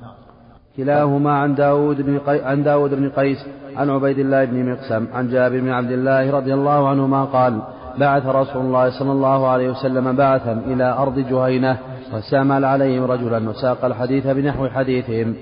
[0.78, 2.42] كلاهما عن داود بن قي...
[2.42, 6.54] عن داود بن قيس عن عبيد الله بن مقسم عن جابر بن عبد الله رضي
[6.54, 7.62] الله عنهما قال
[8.00, 11.78] بعث رسول الله صلى الله عليه وسلم بعثا إلى أرض جهينة
[12.14, 15.36] واستعمل عليهم رجلا وساق الحديث بنحو حديثهم.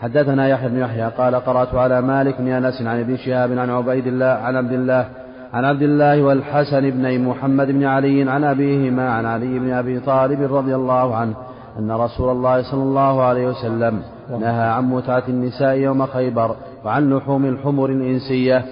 [0.00, 4.06] حدثنا يحيى بن يحيى قال قرأت على مالك بن أنس عن ابن شهاب عن عبيد
[4.06, 5.08] الله عن عبد الله
[5.54, 10.54] عن عبد الله والحسن بن محمد بن علي عن أبيهما عن علي بن أبي طالب
[10.54, 11.34] رضي الله عنه
[11.78, 14.02] أن رسول الله صلى الله عليه وسلم
[14.40, 18.64] نهى عن متعة النساء يوم خيبر وعن لحوم الحمر الإنسية.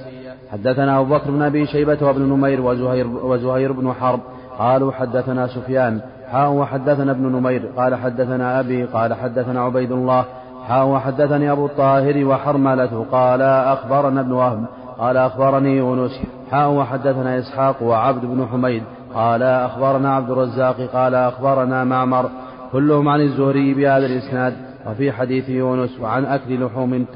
[0.52, 4.20] حدثنا أبو بكر بن أبي شيبة وابن نمير وزهير, وزهير بن حرب
[4.58, 6.00] قالوا حدثنا سفيان.
[6.32, 7.72] حاء وحدثنا ابن نمير.
[7.76, 10.24] قال حدثنا أبي قال حدثنا عبيد الله.
[10.68, 13.06] حاء وحدثني أبو الطاهر وحرملة.
[13.12, 14.64] قال أخبرنا ابن وهب.
[14.98, 18.82] قال أخبرني يونس حاء وحدثنا إسحاق وعبد بن حميد.
[19.14, 20.76] قال أخبرنا عبد الرزاق.
[20.92, 22.30] قال أخبرنا معمر.
[22.74, 24.54] كلهم عن الزهري بهذا الإسناد
[24.86, 27.06] وفي حديث يونس وعن أكل لحوم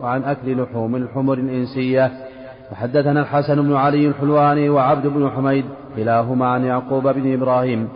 [0.00, 2.10] وعن أكل لحوم الحمر الإنسية.
[2.72, 5.64] وحدثنا الحسن بن علي الحلواني وعبد بن حميد
[5.96, 7.88] كلاهما عن يعقوب بن إبراهيم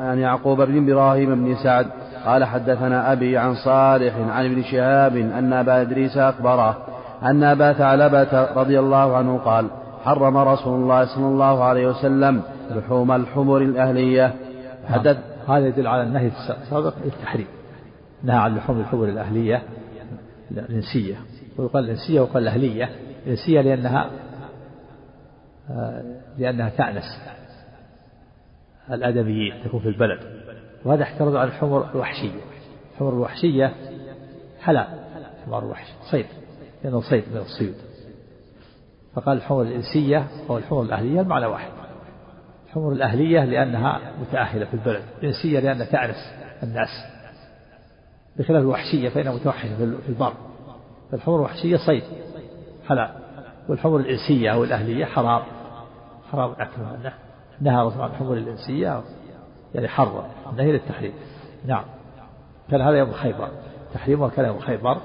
[0.00, 1.86] عن يعقوب بن إبراهيم بن سعد.
[2.26, 6.76] قال حدثنا أبي عن صالح عن ابن شهاب أن أبا إدريس أخبره
[7.22, 9.66] أن أبا ثعلبة رضي الله عنه قال
[10.04, 14.32] حرم رسول الله صلى الله عليه وسلم لحوم الحمر الأهلية.
[14.88, 15.16] حدث
[15.48, 16.26] هذا يدل على النهي
[16.62, 17.46] السابق للتحريم
[18.22, 19.62] نهى عن لحوم الحمر الأهلية
[20.50, 21.16] الإنسية
[21.56, 22.90] ويقال الإنسية ويقال الأهلية.
[23.26, 24.10] الإنسية لأنها
[26.38, 27.04] لأنها تأنس
[28.90, 30.20] الأدبيين تكون في البلد
[30.84, 32.40] وهذا احترز عن الحمر الوحشية.
[32.92, 33.74] الحمر الوحشية
[34.60, 34.86] حلال
[35.44, 36.26] حمار الوحش صيد
[36.84, 37.74] لأنه صيد من الصيود.
[39.14, 41.85] فقال الحمر الإنسية أو الحمر الأهلية المعنى واحد.
[42.76, 46.16] الحمر الأهلية لأنها متأهلة في البلد الإنسية لأنها تأنس
[46.62, 46.88] الناس
[48.36, 50.32] بخلاف الوحشية فإنها متوحشة في البر.
[51.10, 52.02] فالحمر الوحشية صيد
[52.88, 53.10] حلال.
[53.68, 55.42] والحمر الإنسية أو الأهلية حرام
[56.32, 57.14] حرام أكلها
[57.60, 59.02] نهى الرسول عن الحمر الإنسية
[59.74, 60.22] يعني حرم
[60.56, 61.12] نهي للتحريم.
[61.66, 61.84] نعم.
[62.70, 63.48] كان هذا يوم خيبر.
[63.94, 64.98] تحريمه كان يوم خيبر.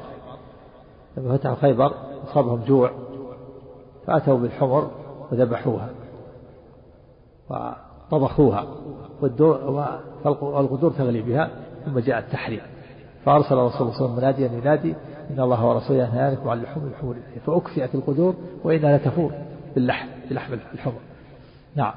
[1.18, 2.92] لما فتحوا خيبر أصابهم جوع
[4.08, 4.92] فأتوا بالحمر
[5.32, 5.90] وذبحوها.
[8.12, 8.66] وطبخوها
[10.42, 11.50] والغدور تغلي بها
[11.86, 12.62] ثم جاء التحريم.
[13.26, 14.96] فأرسل الرسول صلى الله عليه وسلم مناديا ينادي
[15.30, 17.16] إن الله ورسوله ينهانكم عن لحوم الحمر.
[17.46, 19.32] فأكفئت القدور وإنها لتفور
[19.76, 21.00] باللحم بلحم الحمر.
[21.76, 21.94] نعم.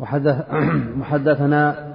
[0.00, 0.36] وحدث
[1.00, 1.94] وحدثنا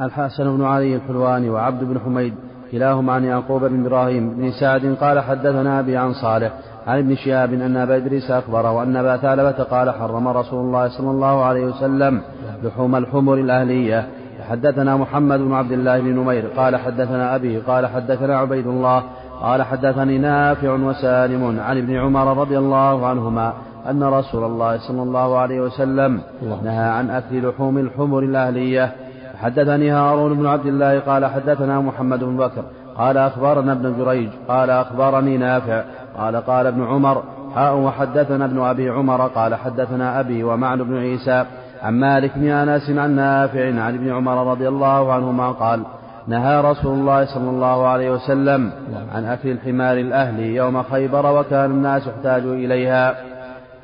[0.00, 2.34] الحسن بن علي الحلواني وعبد بن حميد
[2.72, 6.52] كلاهما عن يعقوب بن إبراهيم بن سعد قال حدثنا أبي عن صالح
[6.86, 11.10] عن ابن شهاب إن أبا إدريس أخبره وأن أبا ثعلبة قال حرم رسول الله صلى
[11.10, 12.20] الله عليه وسلم
[12.62, 14.06] لحوم الحمر الأهلية.
[14.50, 19.02] حدثنا محمد بن عبد الله بن نمير قال حدثنا أبي قال حدثنا عبيد الله
[19.40, 23.52] قال حدثني نافع وسالم عن ابن عمر رضي الله عنهما
[23.90, 26.20] أن رسول الله صلى الله عليه وسلم
[26.64, 28.92] نهى عن أكل لحوم الحمر الأهلية.
[29.36, 32.62] حدثني هارون بن عبد الله قال حدثنا محمد بن بكر
[32.96, 35.84] قال أخبرنا ابن جريج قال أخبرني نافع
[36.16, 37.22] قال قال ابن عمر
[37.54, 41.44] حاء وحدثنا ابن أبي عمر قال حدثنا أبي ومعن بن عيسى
[41.82, 45.82] عن مالك بن أنس عن نافع عن ابن عمر رضي الله عنهما قال
[46.26, 48.72] نهى رسول الله صلى الله عليه وسلم
[49.12, 53.16] عن أكل الحمار الأهلي يوم خيبر وكان الناس احتاجوا إليها.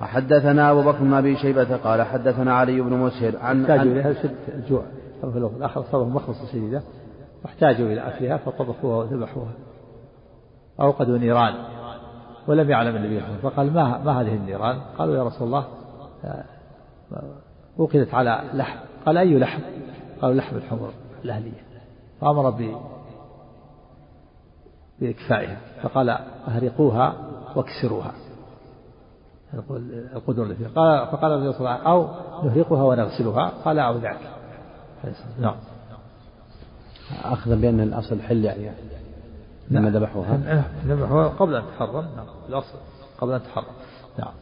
[0.01, 4.37] وحدثنا أبو بكر بن أبي شيبة قال حدثنا علي بن مسهر عن احتاجوا إليها شد
[4.55, 4.83] الجوع
[5.57, 6.83] الآخر صاروا مخلصة شديدة
[7.45, 9.53] واحتاجوا إلى أكلها فطبخوها وذبحوها.
[10.81, 11.55] أوقدوا نيران.
[12.49, 13.51] ولم يعلم النبي صلى الله عليه وسلم.
[13.51, 15.65] فقال ما, ما هذه النيران؟ قالوا يا رسول الله
[16.25, 16.45] آه،
[17.79, 18.79] أوقدت على لحم.
[19.07, 19.61] قال أي لحم؟
[20.23, 20.91] قالوا لحم الحمر
[21.25, 21.63] الأهلية.
[22.21, 22.77] فأمر ب
[25.01, 26.11] بإكفائها فقال
[26.49, 27.17] أهرقوها
[27.57, 28.13] واكسروها.
[30.15, 32.09] القدر فيها قال فقال النبي صلى الله عليه وسلم أو
[32.49, 33.53] نهرقها ونغسلها.
[33.65, 34.21] قال أو ذاك
[35.41, 35.57] نعم.
[37.25, 38.71] أخذا بأن الأصل حل يعني
[39.71, 40.65] لما ذبحوها.
[40.87, 41.29] ذبحوها.
[41.29, 42.05] قبل أن تحرم.
[42.17, 42.27] نعم.
[42.49, 42.79] الأصل
[43.21, 43.65] قبل أن تحرم.
[44.19, 44.33] نعم.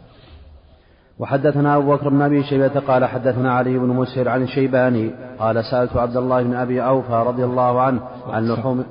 [1.19, 5.97] وحدثنا أبو بكر بن أبي شيبة قال حدثنا علي بن مسهر عن الشيباني قال سألت
[5.97, 8.85] عبد الله بن أبي أوفى رضي الله عنه عن لحوم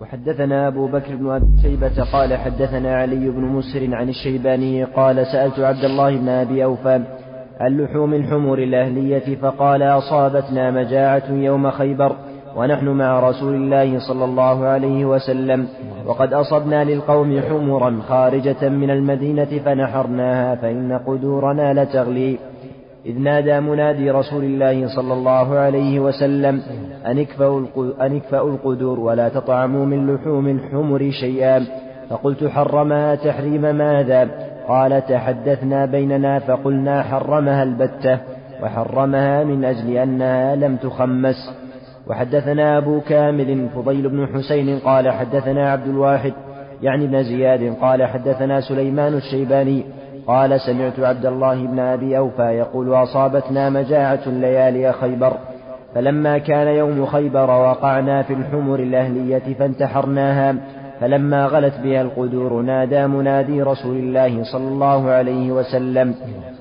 [0.00, 5.58] وحدثنا أبو بكر بن أبي شيبة قال حدثنا علي بن مسهر عن الشيباني قال سألت
[5.58, 7.04] عبد الله بن أبي أوفى
[7.60, 12.16] عن لحوم الحمر الأهلية فقال أصابتنا مجاعة يوم خيبر
[12.56, 15.68] ونحن مع رسول الله صلى الله عليه وسلم
[16.06, 22.38] وقد أصبنا للقوم حمرا خارجة من المدينة فنحرناها فإن قدورنا لتغلي.
[23.06, 26.62] إذ نادى منادي رسول الله صلى الله عليه وسلم
[27.06, 27.18] أن
[28.16, 31.66] اكفأوا القدور ولا تطعموا من لحوم الحمر شيئا.
[32.10, 34.28] فقلت حرمها تحريم ماذا؟
[34.70, 38.18] قال تحدثنا بيننا فقلنا حرمها البتة
[38.62, 41.36] وحرمها من أجل أنها لم تخمس.
[42.06, 46.32] وحدثنا أبو كامل فضيل بن حسين قال حدثنا عبد الواحد
[46.82, 49.84] يعني بن زياد قال حدثنا سليمان الشيباني
[50.26, 55.32] قال سمعت عبد الله بن أبي أوفى يقول أصابتنا مجاعة ليالي خيبر.
[55.94, 60.54] فلما كان يوم خيبر وقعنا في الحمر الأهلية فانتحرناها
[61.00, 66.14] فلما غلت بها القدور نادى منادي رسول الله صلى الله عليه وسلم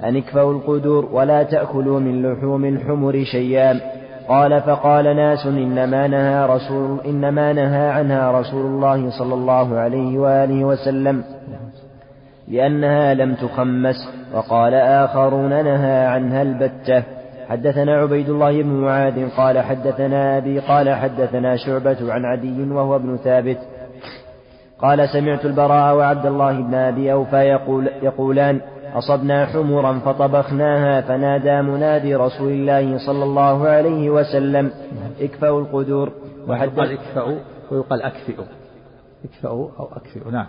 [0.04, 3.80] أن اكفوا القدور ولا تأكلوا من لحوم الحمر شيئا.
[4.28, 10.66] قال فقال ناس إنما نهى رسول إنما نهى عنها رسول الله صلى الله عليه وآله
[10.66, 11.24] وسلم
[12.48, 13.96] لأنها لم تخمس.
[14.34, 17.04] وقال آخرون نهى عنها البتة.
[17.50, 23.18] حدثنا عبيد الله بن معاذ قال حدثنا أبي قال حدثنا شعبة عن عدي وهو ابن
[23.18, 23.58] ثابت
[24.82, 28.62] قال سمعت البراء وعبد الله بن أبي أوفى يقول يقولان
[28.96, 34.72] أصبنا حمرا فطبخناها فنادى منادي رسول الله صلى الله عليه وسلم
[35.22, 36.12] اكفأوا القدور.
[36.48, 37.38] وحدث اكفأوا
[37.72, 38.46] ويقال أكفئوا.
[39.26, 40.46] اكفأوا أو أكفئوا نعم.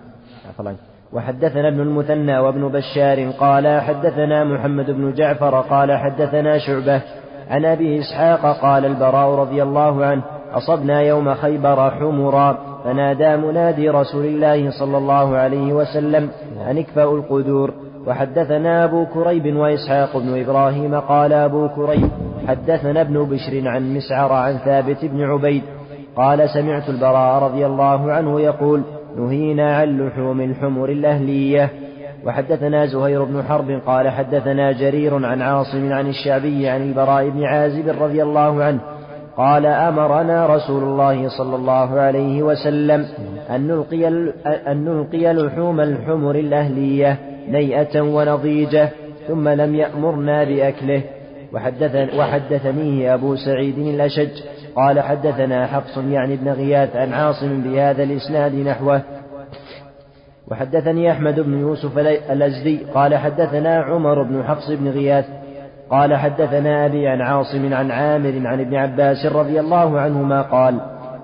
[1.12, 7.02] وحدثنا ابن المثنى وابن بشار قال حدثنا محمد بن جعفر قال حدثنا شعبة
[7.50, 14.24] عن أبي إسحاق قال البراء رضي الله عنه أصبنا يوم خيبر حمرا فنادى منادي رسول
[14.24, 16.30] الله صلى الله عليه وسلم
[16.70, 17.74] أن اكفأوا القدور.
[18.06, 22.08] وحدثنا أبو كريب وإسحاق بن إبراهيم قال أبو كريب
[22.48, 25.62] حدثنا ابن بشر عن مسعر عن ثابت بن عبيد
[26.16, 28.82] قال سمعت البراء رضي الله عنه يقول
[29.16, 31.70] نهينا عن لحوم الحمر الأهلية.
[32.26, 38.02] وحدثنا زهير بن حرب قال حدثنا جرير عن عاصم عن الشعبي عن البراء بن عازب
[38.02, 38.80] رضي الله عنه
[39.40, 43.06] قال أمرنا رسول الله صلى الله عليه وسلم
[43.50, 44.08] أن نلقي,
[44.46, 48.88] أن نلقي لحوم الحمر الأهلية نيئة ونضيجة
[49.28, 51.02] ثم لم يأمرنا بأكله.
[51.52, 54.42] وحدث وحدثنيه أبو سعيد الأشج
[54.76, 59.02] قال حدثنا حفص يعني ابن غياث عن عاصم بهذا الإسناد نحوه.
[60.50, 61.98] وحدثني أحمد بن يوسف
[62.30, 65.39] الأزدي قال حدثنا عمر بن حفص بن غياث
[65.90, 70.80] قال حدثنا أبي عن عاصم عن عامر عن ابن عباس رضي الله عنهما قال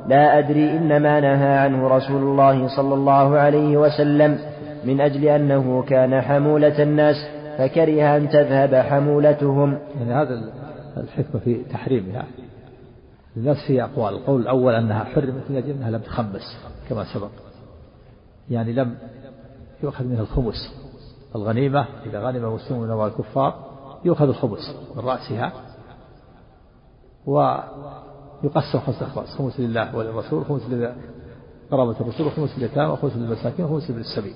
[0.09, 4.39] لا أدري إنما نهى عنه رسول الله صلى الله عليه وسلم
[4.85, 7.17] من أجل أنه كان حمولة الناس
[7.59, 9.79] فكره أن تذهب حمولتهم.
[9.99, 10.53] يعني هذا
[10.97, 12.25] الحكمة في تحريمها.
[13.37, 14.15] لنفس في أقوال.
[14.15, 17.31] القول الأول أنها حرمت من أجل أنها لم تخمس كما سبق.
[18.51, 18.95] يعني لم
[19.83, 20.87] يؤخذ منها الخمس.
[21.37, 23.66] الغنيمة إذا غنم المسلمون من الكفار
[24.07, 25.53] يؤخذ الخمس من رأسها
[27.27, 34.35] ويقسم خمسة أخماس خمس لله وللرسول خمس لقرابة الرسول وخمس لليتامى وخمس للمساكين وخمس للسبيل.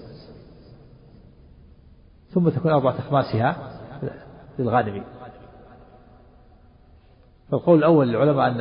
[2.35, 3.57] ثم تكون أربعة أخماسها
[4.59, 5.05] للغانمين.
[7.51, 8.61] فالقول الأول للعلماء أن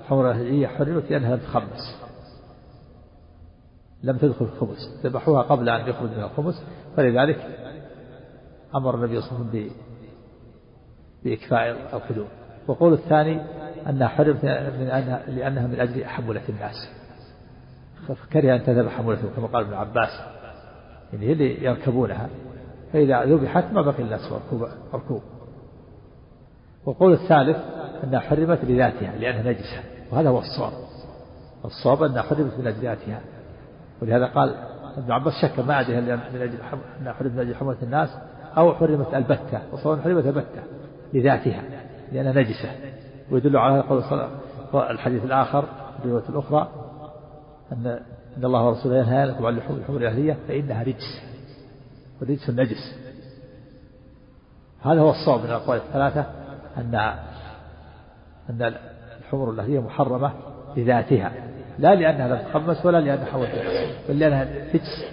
[0.00, 2.06] الحمر الأهلية حرمت لأنها لم تخمس.
[4.02, 6.62] لم تدخل الخبز ذبحوها قبل أن يخرج من الخبز
[6.96, 7.66] فلذلك
[8.74, 9.85] أمر النبي صلى الله عليه وسلم
[11.24, 12.28] بإكفاء القدوم.
[12.68, 13.40] والقول الثاني
[13.88, 16.88] أنها حرمت من أنها لأنها من أجل حمولة الناس.
[18.08, 20.20] فكره أن تذهب حمولتهم كما قال ابن عباس.
[21.12, 22.28] يعني هي اللي يركبونها.
[22.92, 24.32] فإذا ذبحت ما بقي الناس
[24.92, 25.22] مركوب
[26.86, 27.56] والقول الثالث
[28.04, 29.82] أنها حرمت لذاتها لأنها نجسة.
[30.12, 30.72] وهذا هو الصواب.
[31.64, 33.20] الصواب أنها حرمت من أجل ذاتها.
[34.02, 34.54] ولهذا قال
[34.96, 36.58] ابن عباس شك ما أدري هل من أجل
[37.00, 38.08] أنها حرمت من أجل حمولة الناس
[38.58, 39.60] أو حرمت البتة.
[39.72, 40.75] وصواب حرمت البتة.
[41.14, 41.62] لذاتها
[42.12, 42.70] لأنها نجسة.
[43.30, 44.02] ويدل على قول
[44.90, 45.64] الحديث الآخر
[46.04, 46.68] الرواية الأخرى
[47.72, 48.00] أن
[48.36, 51.22] إن الله ورسوله ينهى عن لحوم الحمر الأهلية فإنها رجس.
[52.20, 52.98] والرجس النجس.
[54.82, 56.26] هذا هو الصواب من الأقوال الثلاثة
[56.76, 56.94] أن
[58.50, 58.74] أن
[59.20, 60.32] الحمر الأهلية محرمة
[60.76, 61.32] لذاتها.
[61.78, 63.50] لا لأنها لم تخمس ولا لأنها حولت
[64.08, 65.04] بل لأنها رجس.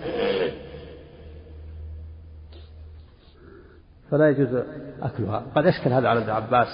[4.14, 4.64] فلا يجوز
[5.02, 5.44] أكلها.
[5.56, 6.68] قد أشكل هذا على ابن عباس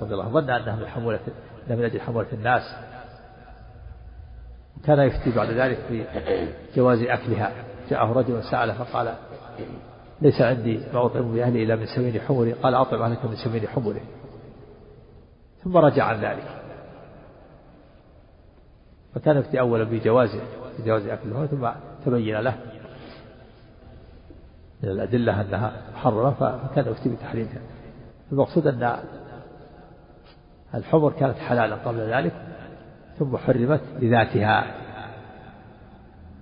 [0.00, 0.32] رضي الله عنه.
[0.32, 1.20] ظن أنها من حمولة
[1.70, 2.62] من أجل حمولة الناس.
[4.84, 6.04] كان يفتي بعد ذلك في
[6.76, 7.52] جواز أكلها.
[7.90, 9.14] جاءه رجل سأله فقال
[10.22, 14.02] ليس عندي ما أطعم بأهلي إلا من سمين حمري قال أطعم أهلك من سمين حمري
[15.64, 16.44] ثم رجع عن ذلك.
[19.14, 20.38] فكان يفتي أولا بجواز
[20.78, 21.68] بجواز أكلها ثم
[22.04, 22.54] تبين له
[24.82, 27.60] من الأدلة أنها محرمة فكان يفتي بتحريمها.
[28.32, 28.96] المقصود أن
[30.74, 32.32] الحمر كانت حلالا قبل ذلك
[33.18, 34.64] ثم حرمت لذاتها.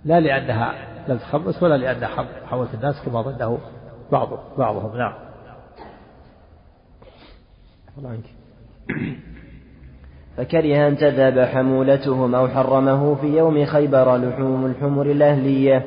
[0.05, 0.75] لا لأنها
[1.09, 2.07] لم تخمس ولا لأن
[2.47, 3.59] حملت الناس كما ظنه
[4.13, 4.99] بعض بعضهم.
[4.99, 5.13] نعم.
[10.37, 15.87] فكره أن تذهب حمولتهم أو حرمه في يوم خيبر لحوم الحمر الأهلية.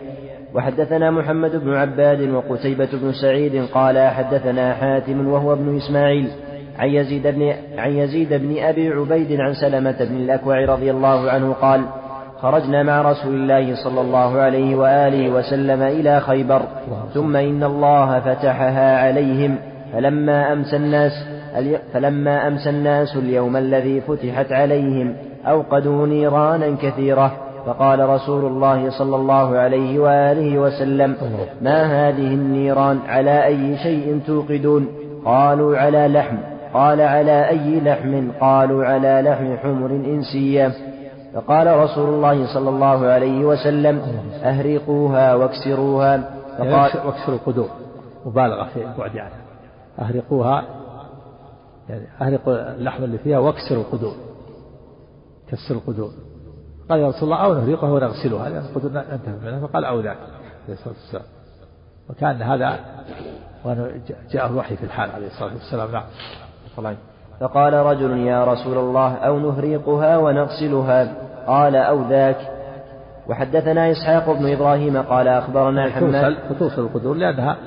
[0.56, 6.28] وحدثنا محمد بن عباد وقتيبة بن سعيد قال حدثنا حاتم وهو ابن إسماعيل
[6.80, 11.54] عن يزيد بن عن يزيد بن أبي عبيد عن سلمة بن الأكوع رضي الله عنه
[11.54, 11.82] قال
[12.38, 16.62] خرجنا مع رسول الله صلى الله عليه وآله وسلم إلى خيبر
[17.14, 19.56] ثم إن الله فتحها عليهم
[19.94, 21.12] فلما أمسى الناس
[21.94, 27.49] فلما أمسى الناس اليوم الذي فتحت عليهم أوقدوا نيرانا كثيرة.
[27.66, 31.16] فقال رسول الله صلى الله عليه وآله وسلم
[31.62, 34.88] ما هذه النيران؟ على أي شيء توقدون؟
[35.26, 36.38] قالوا على لحم.
[36.74, 40.72] قال على أي لحم؟ قالوا على لحم حمر إنسية
[41.34, 44.02] فقال رسول الله صلى الله عليه وسلم
[44.44, 46.18] أهرقوها واكسروها.
[46.58, 47.70] فقال واكسروا القدور
[48.26, 49.42] مبالغة في البعد عنها.
[50.00, 50.64] أهرقوها
[51.90, 54.14] يعني أهرقوا اللحم اللي فيها واكسروا القدور
[55.52, 56.10] كسروا القدور
[56.90, 60.18] قال يا رسول الله أو نهرقها ونغسلها لأن القدور انتهى منها فقال أو ذاك
[60.66, 61.26] عليه الصلاة والسلام.
[62.10, 62.80] وكان هذا
[64.32, 65.92] جاء الوحي في الحال عليه الصلاة والسلام.
[65.92, 66.04] نعم.
[67.40, 71.16] فقال رجل يا رسول الله أو نهريقها ونغسلها؟
[71.48, 72.38] قال أو ذاك.
[73.28, 77.58] وحدثنا إسحاق بن إبراهيم قال أخبرنا حماد فتوصل القدور لأنها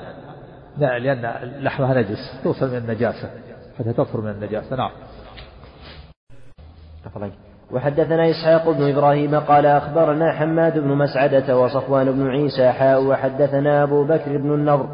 [0.77, 1.21] لا لأن
[1.63, 2.41] لحمها نجس.
[2.43, 3.29] توصل من النجاسة
[3.79, 4.75] حتى تطهر من النجاسة.
[4.75, 4.91] نعم.
[7.73, 14.03] وحدثنا إسحاق بن إبراهيم قال أخبرنا حماد بن مسعدة وصفوان بن عيسى حاء وحدثنا أبو
[14.03, 14.85] بكر بن النضر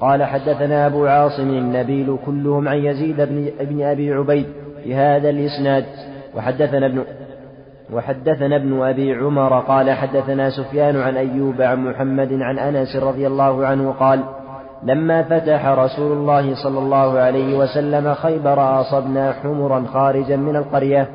[0.00, 4.46] قال حدثنا أبو عاصم النبيل كلهم عن يزيد بن, ابن أبي عبيد
[4.84, 5.84] في هذا الإسناد.
[6.36, 7.04] وحدثنا ابن
[7.92, 13.66] وحدثنا ابن أبي عمر قال حدثنا سفيان عن أيوب عن محمد عن أنس رضي الله
[13.66, 14.20] عنه قال
[14.82, 21.08] لما فتح رسول الله صلى الله عليه وسلم خيبر أصبنا حمرا خارجا من القرية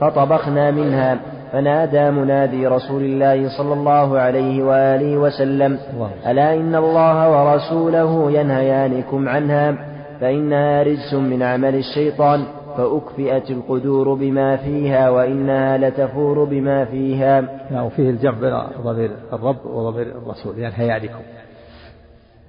[0.00, 1.18] فطبخنا منها
[1.52, 5.78] فنادى منادي رسول الله صلى الله عليه وآله وسلم
[6.26, 12.44] ألا إن الله ورسوله ينهيانكم عنها؟ فإنها رجس من عمل الشيطان
[12.76, 17.40] فأكفئت القدور بما فيها وإنها لتفور بما فيها.
[17.70, 21.20] نعم وفيه الجمع بين ضمير الرب وضمير الرسول ينهيانكم.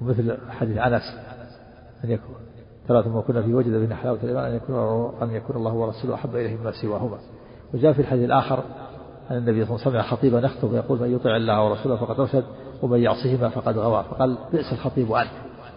[0.02, 1.02] ومثل حديث أنس
[2.04, 2.36] أن يكون
[2.88, 6.36] ثلاث ما كنا في وجد بين حلاوة الإيمان أن يكون أن يكون الله ورسوله أحب
[6.36, 7.18] إليه مما سواهما.
[7.74, 8.64] وجاء في الحديث الآخر
[9.32, 12.44] أن النبي صلى الله عليه وسلم خطيبا يخطب ويقول من يطع الله ورسوله فقد رشد
[12.82, 14.04] ومن يعصهما فقد غوى.
[14.04, 15.30] فقال بئس الخطيب أنت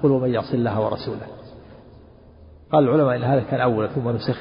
[0.03, 1.27] قل ومن يعص الله ورسوله.
[2.73, 4.37] قال العلماء إن هذا كان أولا ثم نسخ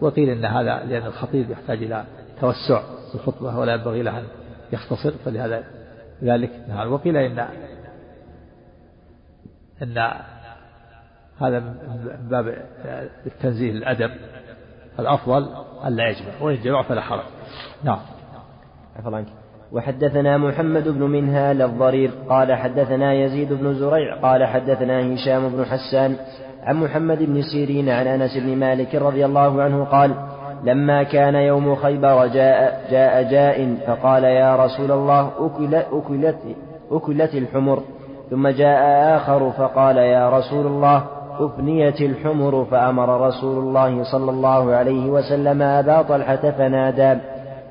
[0.00, 2.04] وقيل إن هذا لأن الخطيب يحتاج إلى
[2.40, 4.24] توسع في الخطبة ولا ينبغي له أن
[4.72, 5.64] يختصر فلهذا
[6.22, 6.50] ذلك
[6.88, 7.46] وقيل إن
[9.82, 9.98] أن
[11.38, 11.74] هذا من
[12.30, 12.64] باب
[13.26, 14.10] التنزيه الأدب.
[14.98, 15.48] الأفضل
[15.86, 17.24] ألا يجمع وإن جمع فلا حرج.
[17.84, 17.98] نعم.
[18.98, 19.26] عفوا عنك.
[19.72, 26.16] وحدثنا محمد بن منهال الضرير قال حدثنا يزيد بن زريع قال حدثنا هشام بن حسان
[26.62, 30.14] عن محمد بن سيرين عن أنس بن مالك رضي الله عنه قال
[30.64, 36.38] لما كان يوم خيبر جاء جاء جاء فقال يا رسول الله أكل أكلت
[36.90, 37.82] أكلت الحمر
[38.30, 41.04] ثم جاء آخر فقال يا رسول الله
[41.40, 47.20] أفنيت الحمر فأمر رسول الله صلى الله عليه وسلم أبا طلحة فنادى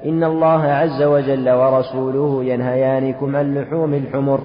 [0.05, 4.43] إن الله عز وجل ورسوله ينهيانكم عن لحوم الحمر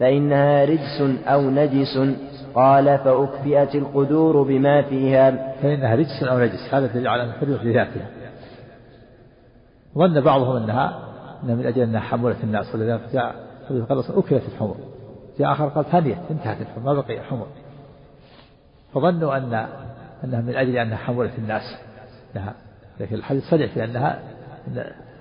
[0.00, 2.16] فإنها رجس أو نجس
[2.54, 5.54] قال فأكفئت القدور بما فيها.
[5.62, 8.06] فإنها رجس أو نجس هذا دليل على الحدود لذاتها
[9.98, 10.98] ظن بعضهم أنها
[11.44, 13.34] أنها من أجل أنها حمولة الناس ولذلك جاء
[14.10, 14.74] أكلت الحمر.
[15.38, 17.46] جاء آخر قال ثانية انتهت الحمر ما بقي حمر.
[18.94, 19.54] فظنوا أن
[20.24, 21.62] أنها من أجل أنها حمولة الناس.
[22.34, 22.54] لها.
[23.00, 24.18] لكن الحديث صريح في أنها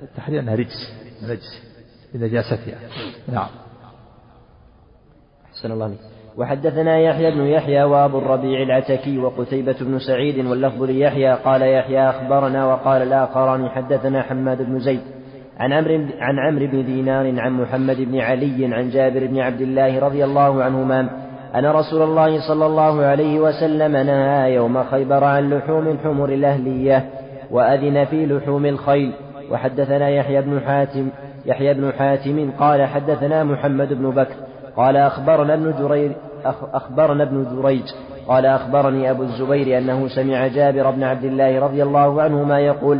[0.04, 0.94] التحرير أنها رجس.
[1.24, 1.62] نجس
[2.14, 2.76] بنجاستها
[3.28, 3.48] نعم.
[5.46, 6.00] أحسن الله عليك.
[6.38, 11.34] وحدثنا يحيى بن يحيى وأبو الربيع العتكي وقتيبة بن سعيد واللفظ ليحيى.
[11.34, 15.02] قال يحيى أخبرنا وقال الآخران حدثنا حماد بن زيد
[15.58, 20.00] عن عمرو عن عمرو بن دينار عن محمد بن علي عن جابر بن عبد الله
[20.00, 25.88] رضي الله عنهما أن رسول الله صلى الله عليه وسلم نهى يوم خيبر عن لحوم
[25.88, 27.10] الحمر الأهلية
[27.52, 29.12] وأذن في لحوم الخيل.
[29.52, 31.10] وحدثنا يحيى بن حاتم
[31.46, 34.36] يحيى بن حاتم قال حدثنا محمد بن بكر
[34.78, 36.12] قال أخبرنا ابن جرير
[36.74, 37.84] أخبرنا ابن جريج
[38.28, 43.00] قال أخبرني أبو الزبير أنه سمع جابر بن عبد الله رضي الله عنهما يقول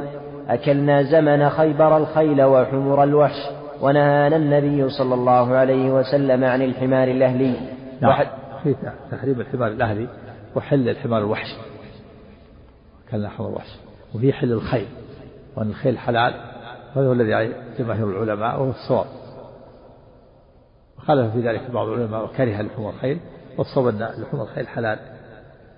[0.50, 3.50] أكلنا زمن خيبر الخيل وحمر الوحش
[3.82, 7.54] ونهانا النبي صلى الله عليه وسلم عن الحمار الأهلي.
[8.02, 8.41] نعم.
[8.64, 8.76] في
[9.12, 10.08] تحريم الحمار الأهلي
[10.56, 11.58] وحل الحمار الوحشي
[13.10, 13.70] كان حمار الوحش
[14.16, 14.88] وفي حل الخيل.
[15.56, 16.34] وأن الخيل حلال.
[16.96, 19.06] وهذا هو الذي عليه جماهير العلماء وهو الصواب
[20.98, 23.20] خالف في ذلك بعض العلماء وكره لحوم الخيل
[23.58, 25.00] والصواب أن لحوم الخيل حلال.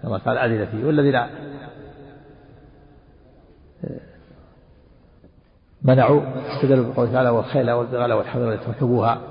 [0.03, 0.86] كما قال أذن فيه.
[0.86, 1.21] والذين
[5.81, 6.21] منعوا
[6.55, 9.21] استدلوا بقوله تعالى والخيل والبغال والحمير لتركبوها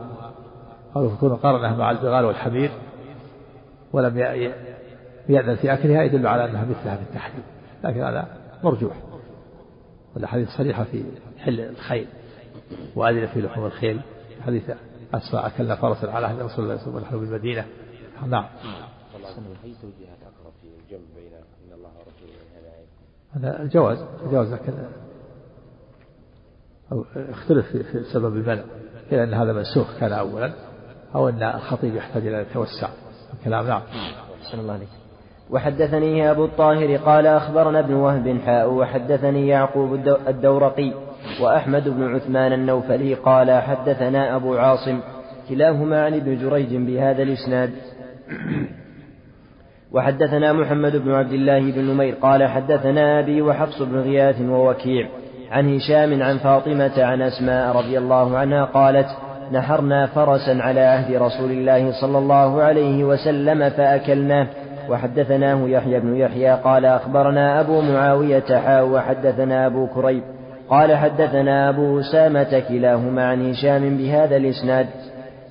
[0.95, 2.71] قالوا فكون قارنها مع البغال والحمير.
[3.93, 4.19] ولم
[5.29, 7.43] يأذن في أكلها يدل على أنها مثلها في التحريم
[7.85, 8.29] لكن هذا
[8.65, 8.97] مرجوح.
[10.15, 11.05] والأحاديث صريحة في
[11.39, 12.07] حل الخيل
[12.97, 14.01] وأذن في لحوم الخيل.
[14.47, 14.71] حديث
[15.15, 17.65] أسماء أكلنا فرسا على عهد رسول الله صلى الله عليه وسلم بالمدينة.
[18.27, 18.45] نعم.
[19.65, 21.91] أي توجيهات أقرب في الجمع بين أن الله
[23.33, 24.73] هذا الجواز الجواز لكن
[26.93, 28.65] أو اختلف في سبب المنع
[29.13, 30.53] إلى أن هذا منسوخ كان أولا
[31.15, 32.89] أو أن الخطيب يحتاج إلى التوسع.
[33.39, 33.83] الكلام نعم
[34.43, 34.89] أحسن الله عليك
[35.51, 39.95] وحدثني أبو الطاهر قال أخبرنا ابن وهب حاء وحدثني يعقوب
[40.29, 40.93] الدورقي
[41.41, 45.01] وأحمد بن عثمان النوفلي قال حدثنا أبو عاصم
[45.49, 47.71] كلاهما عن ابن جريج بهذا الإسناد.
[49.93, 55.09] وحدثنا محمد بن عبد الله بن نمير قال حدثنا أبي وحفص بن غياث ووكيع
[55.51, 59.07] عن هشام عن فاطمة عن أسماء رضي الله عنها قالت
[59.53, 64.47] نحرنا فرسا على عهد رسول الله صلى الله عليه وسلم فأكلناه.
[64.89, 70.23] وحدثناه يحيى بن يحيى قال أخبرنا أبو معاوية حاء وحدثنا أبو كريب.
[70.69, 74.87] قال حدثنا أبو أسامة كلاهما عن هشام بهذا الإسناد.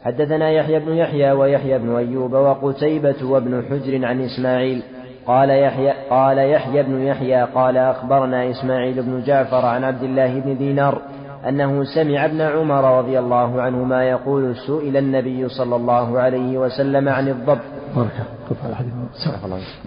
[0.06, 4.82] حدثنا يحيى بن يحيى ويحيى بن أيوب وقتيبة وابن حجر عن إسماعيل.
[5.28, 10.58] قال يحيى قال يحيى بن يحيى قال أخبرنا إسماعيل بن جعفر عن عبد الله بن
[10.58, 11.02] دينار.
[11.48, 17.28] أنه سمع ابن عمر رضي الله عنهما يقول سئل النبي صلى الله عليه وسلم عن
[17.28, 17.60] الضب
[17.96, 18.94] بركة قف على حديث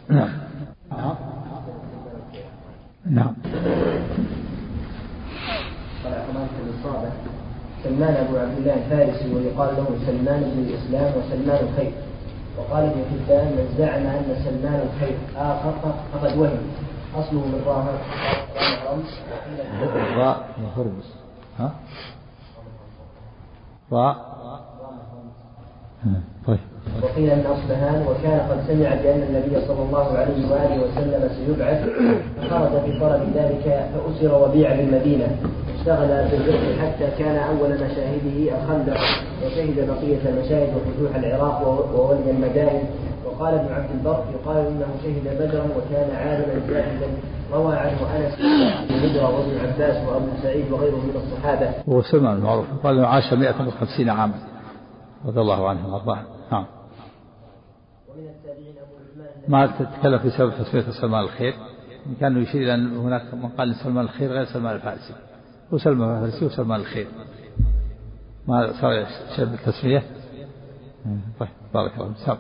[0.09, 0.29] نعم.
[3.11, 3.35] نعم.
[7.85, 11.93] سلمان أبو عبد الله الفارسي ويقال له سلمان بن الإسلام وسلمان الخير.
[12.59, 15.73] وقال ابن حبان من زعم أن سلمان الخير آخر
[16.13, 16.59] فقد وهم.
[17.17, 17.99] أصله من راهر
[20.17, 21.24] راء من هرمز
[21.59, 21.73] ها؟
[23.93, 24.35] راء
[26.47, 26.59] طيب.
[27.03, 31.85] وقيل من أصبهان وكان قد سمع بأن النبي صلى الله عليه وآله وسلم سيبعث
[32.37, 35.37] فخرج في طلب ذلك فأسر وبيع بالمدينة
[35.79, 38.97] اشتغل بالفقه حتى كان أول مشاهده الخندق
[39.47, 42.85] وشهد بقية المشاهد وفتوح العراق وولي المدائن.
[43.27, 47.07] وقال ابن عبد البر يقال إنه شهد بدرا وكان عالما زاهدا
[47.53, 48.35] روى عنه أنس
[48.89, 51.71] بن هجره وابن عباس وأبو سعيد وغيرهم من الصحابة.
[51.89, 52.67] هو سلمان المعروف.
[52.83, 54.35] قال انه عاش 150 عاما.
[55.27, 56.23] رضي الله عنه وأرضاه.
[56.53, 56.67] نعم.
[58.09, 59.29] ومن التابعين أبو عثمان.
[59.49, 61.55] ما تتكلم في سبب تسمية سلمان الخير.
[62.21, 65.15] كان يشير إلى أن هناك من قال سلمان الخير غير سلمان الفارسي.
[65.73, 67.07] وسلمان الفارسي وسلمان الخير.
[68.49, 69.07] ما صار
[69.37, 70.03] شيء بالتسمية؟
[71.41, 72.39] طيب بارك الله فيك.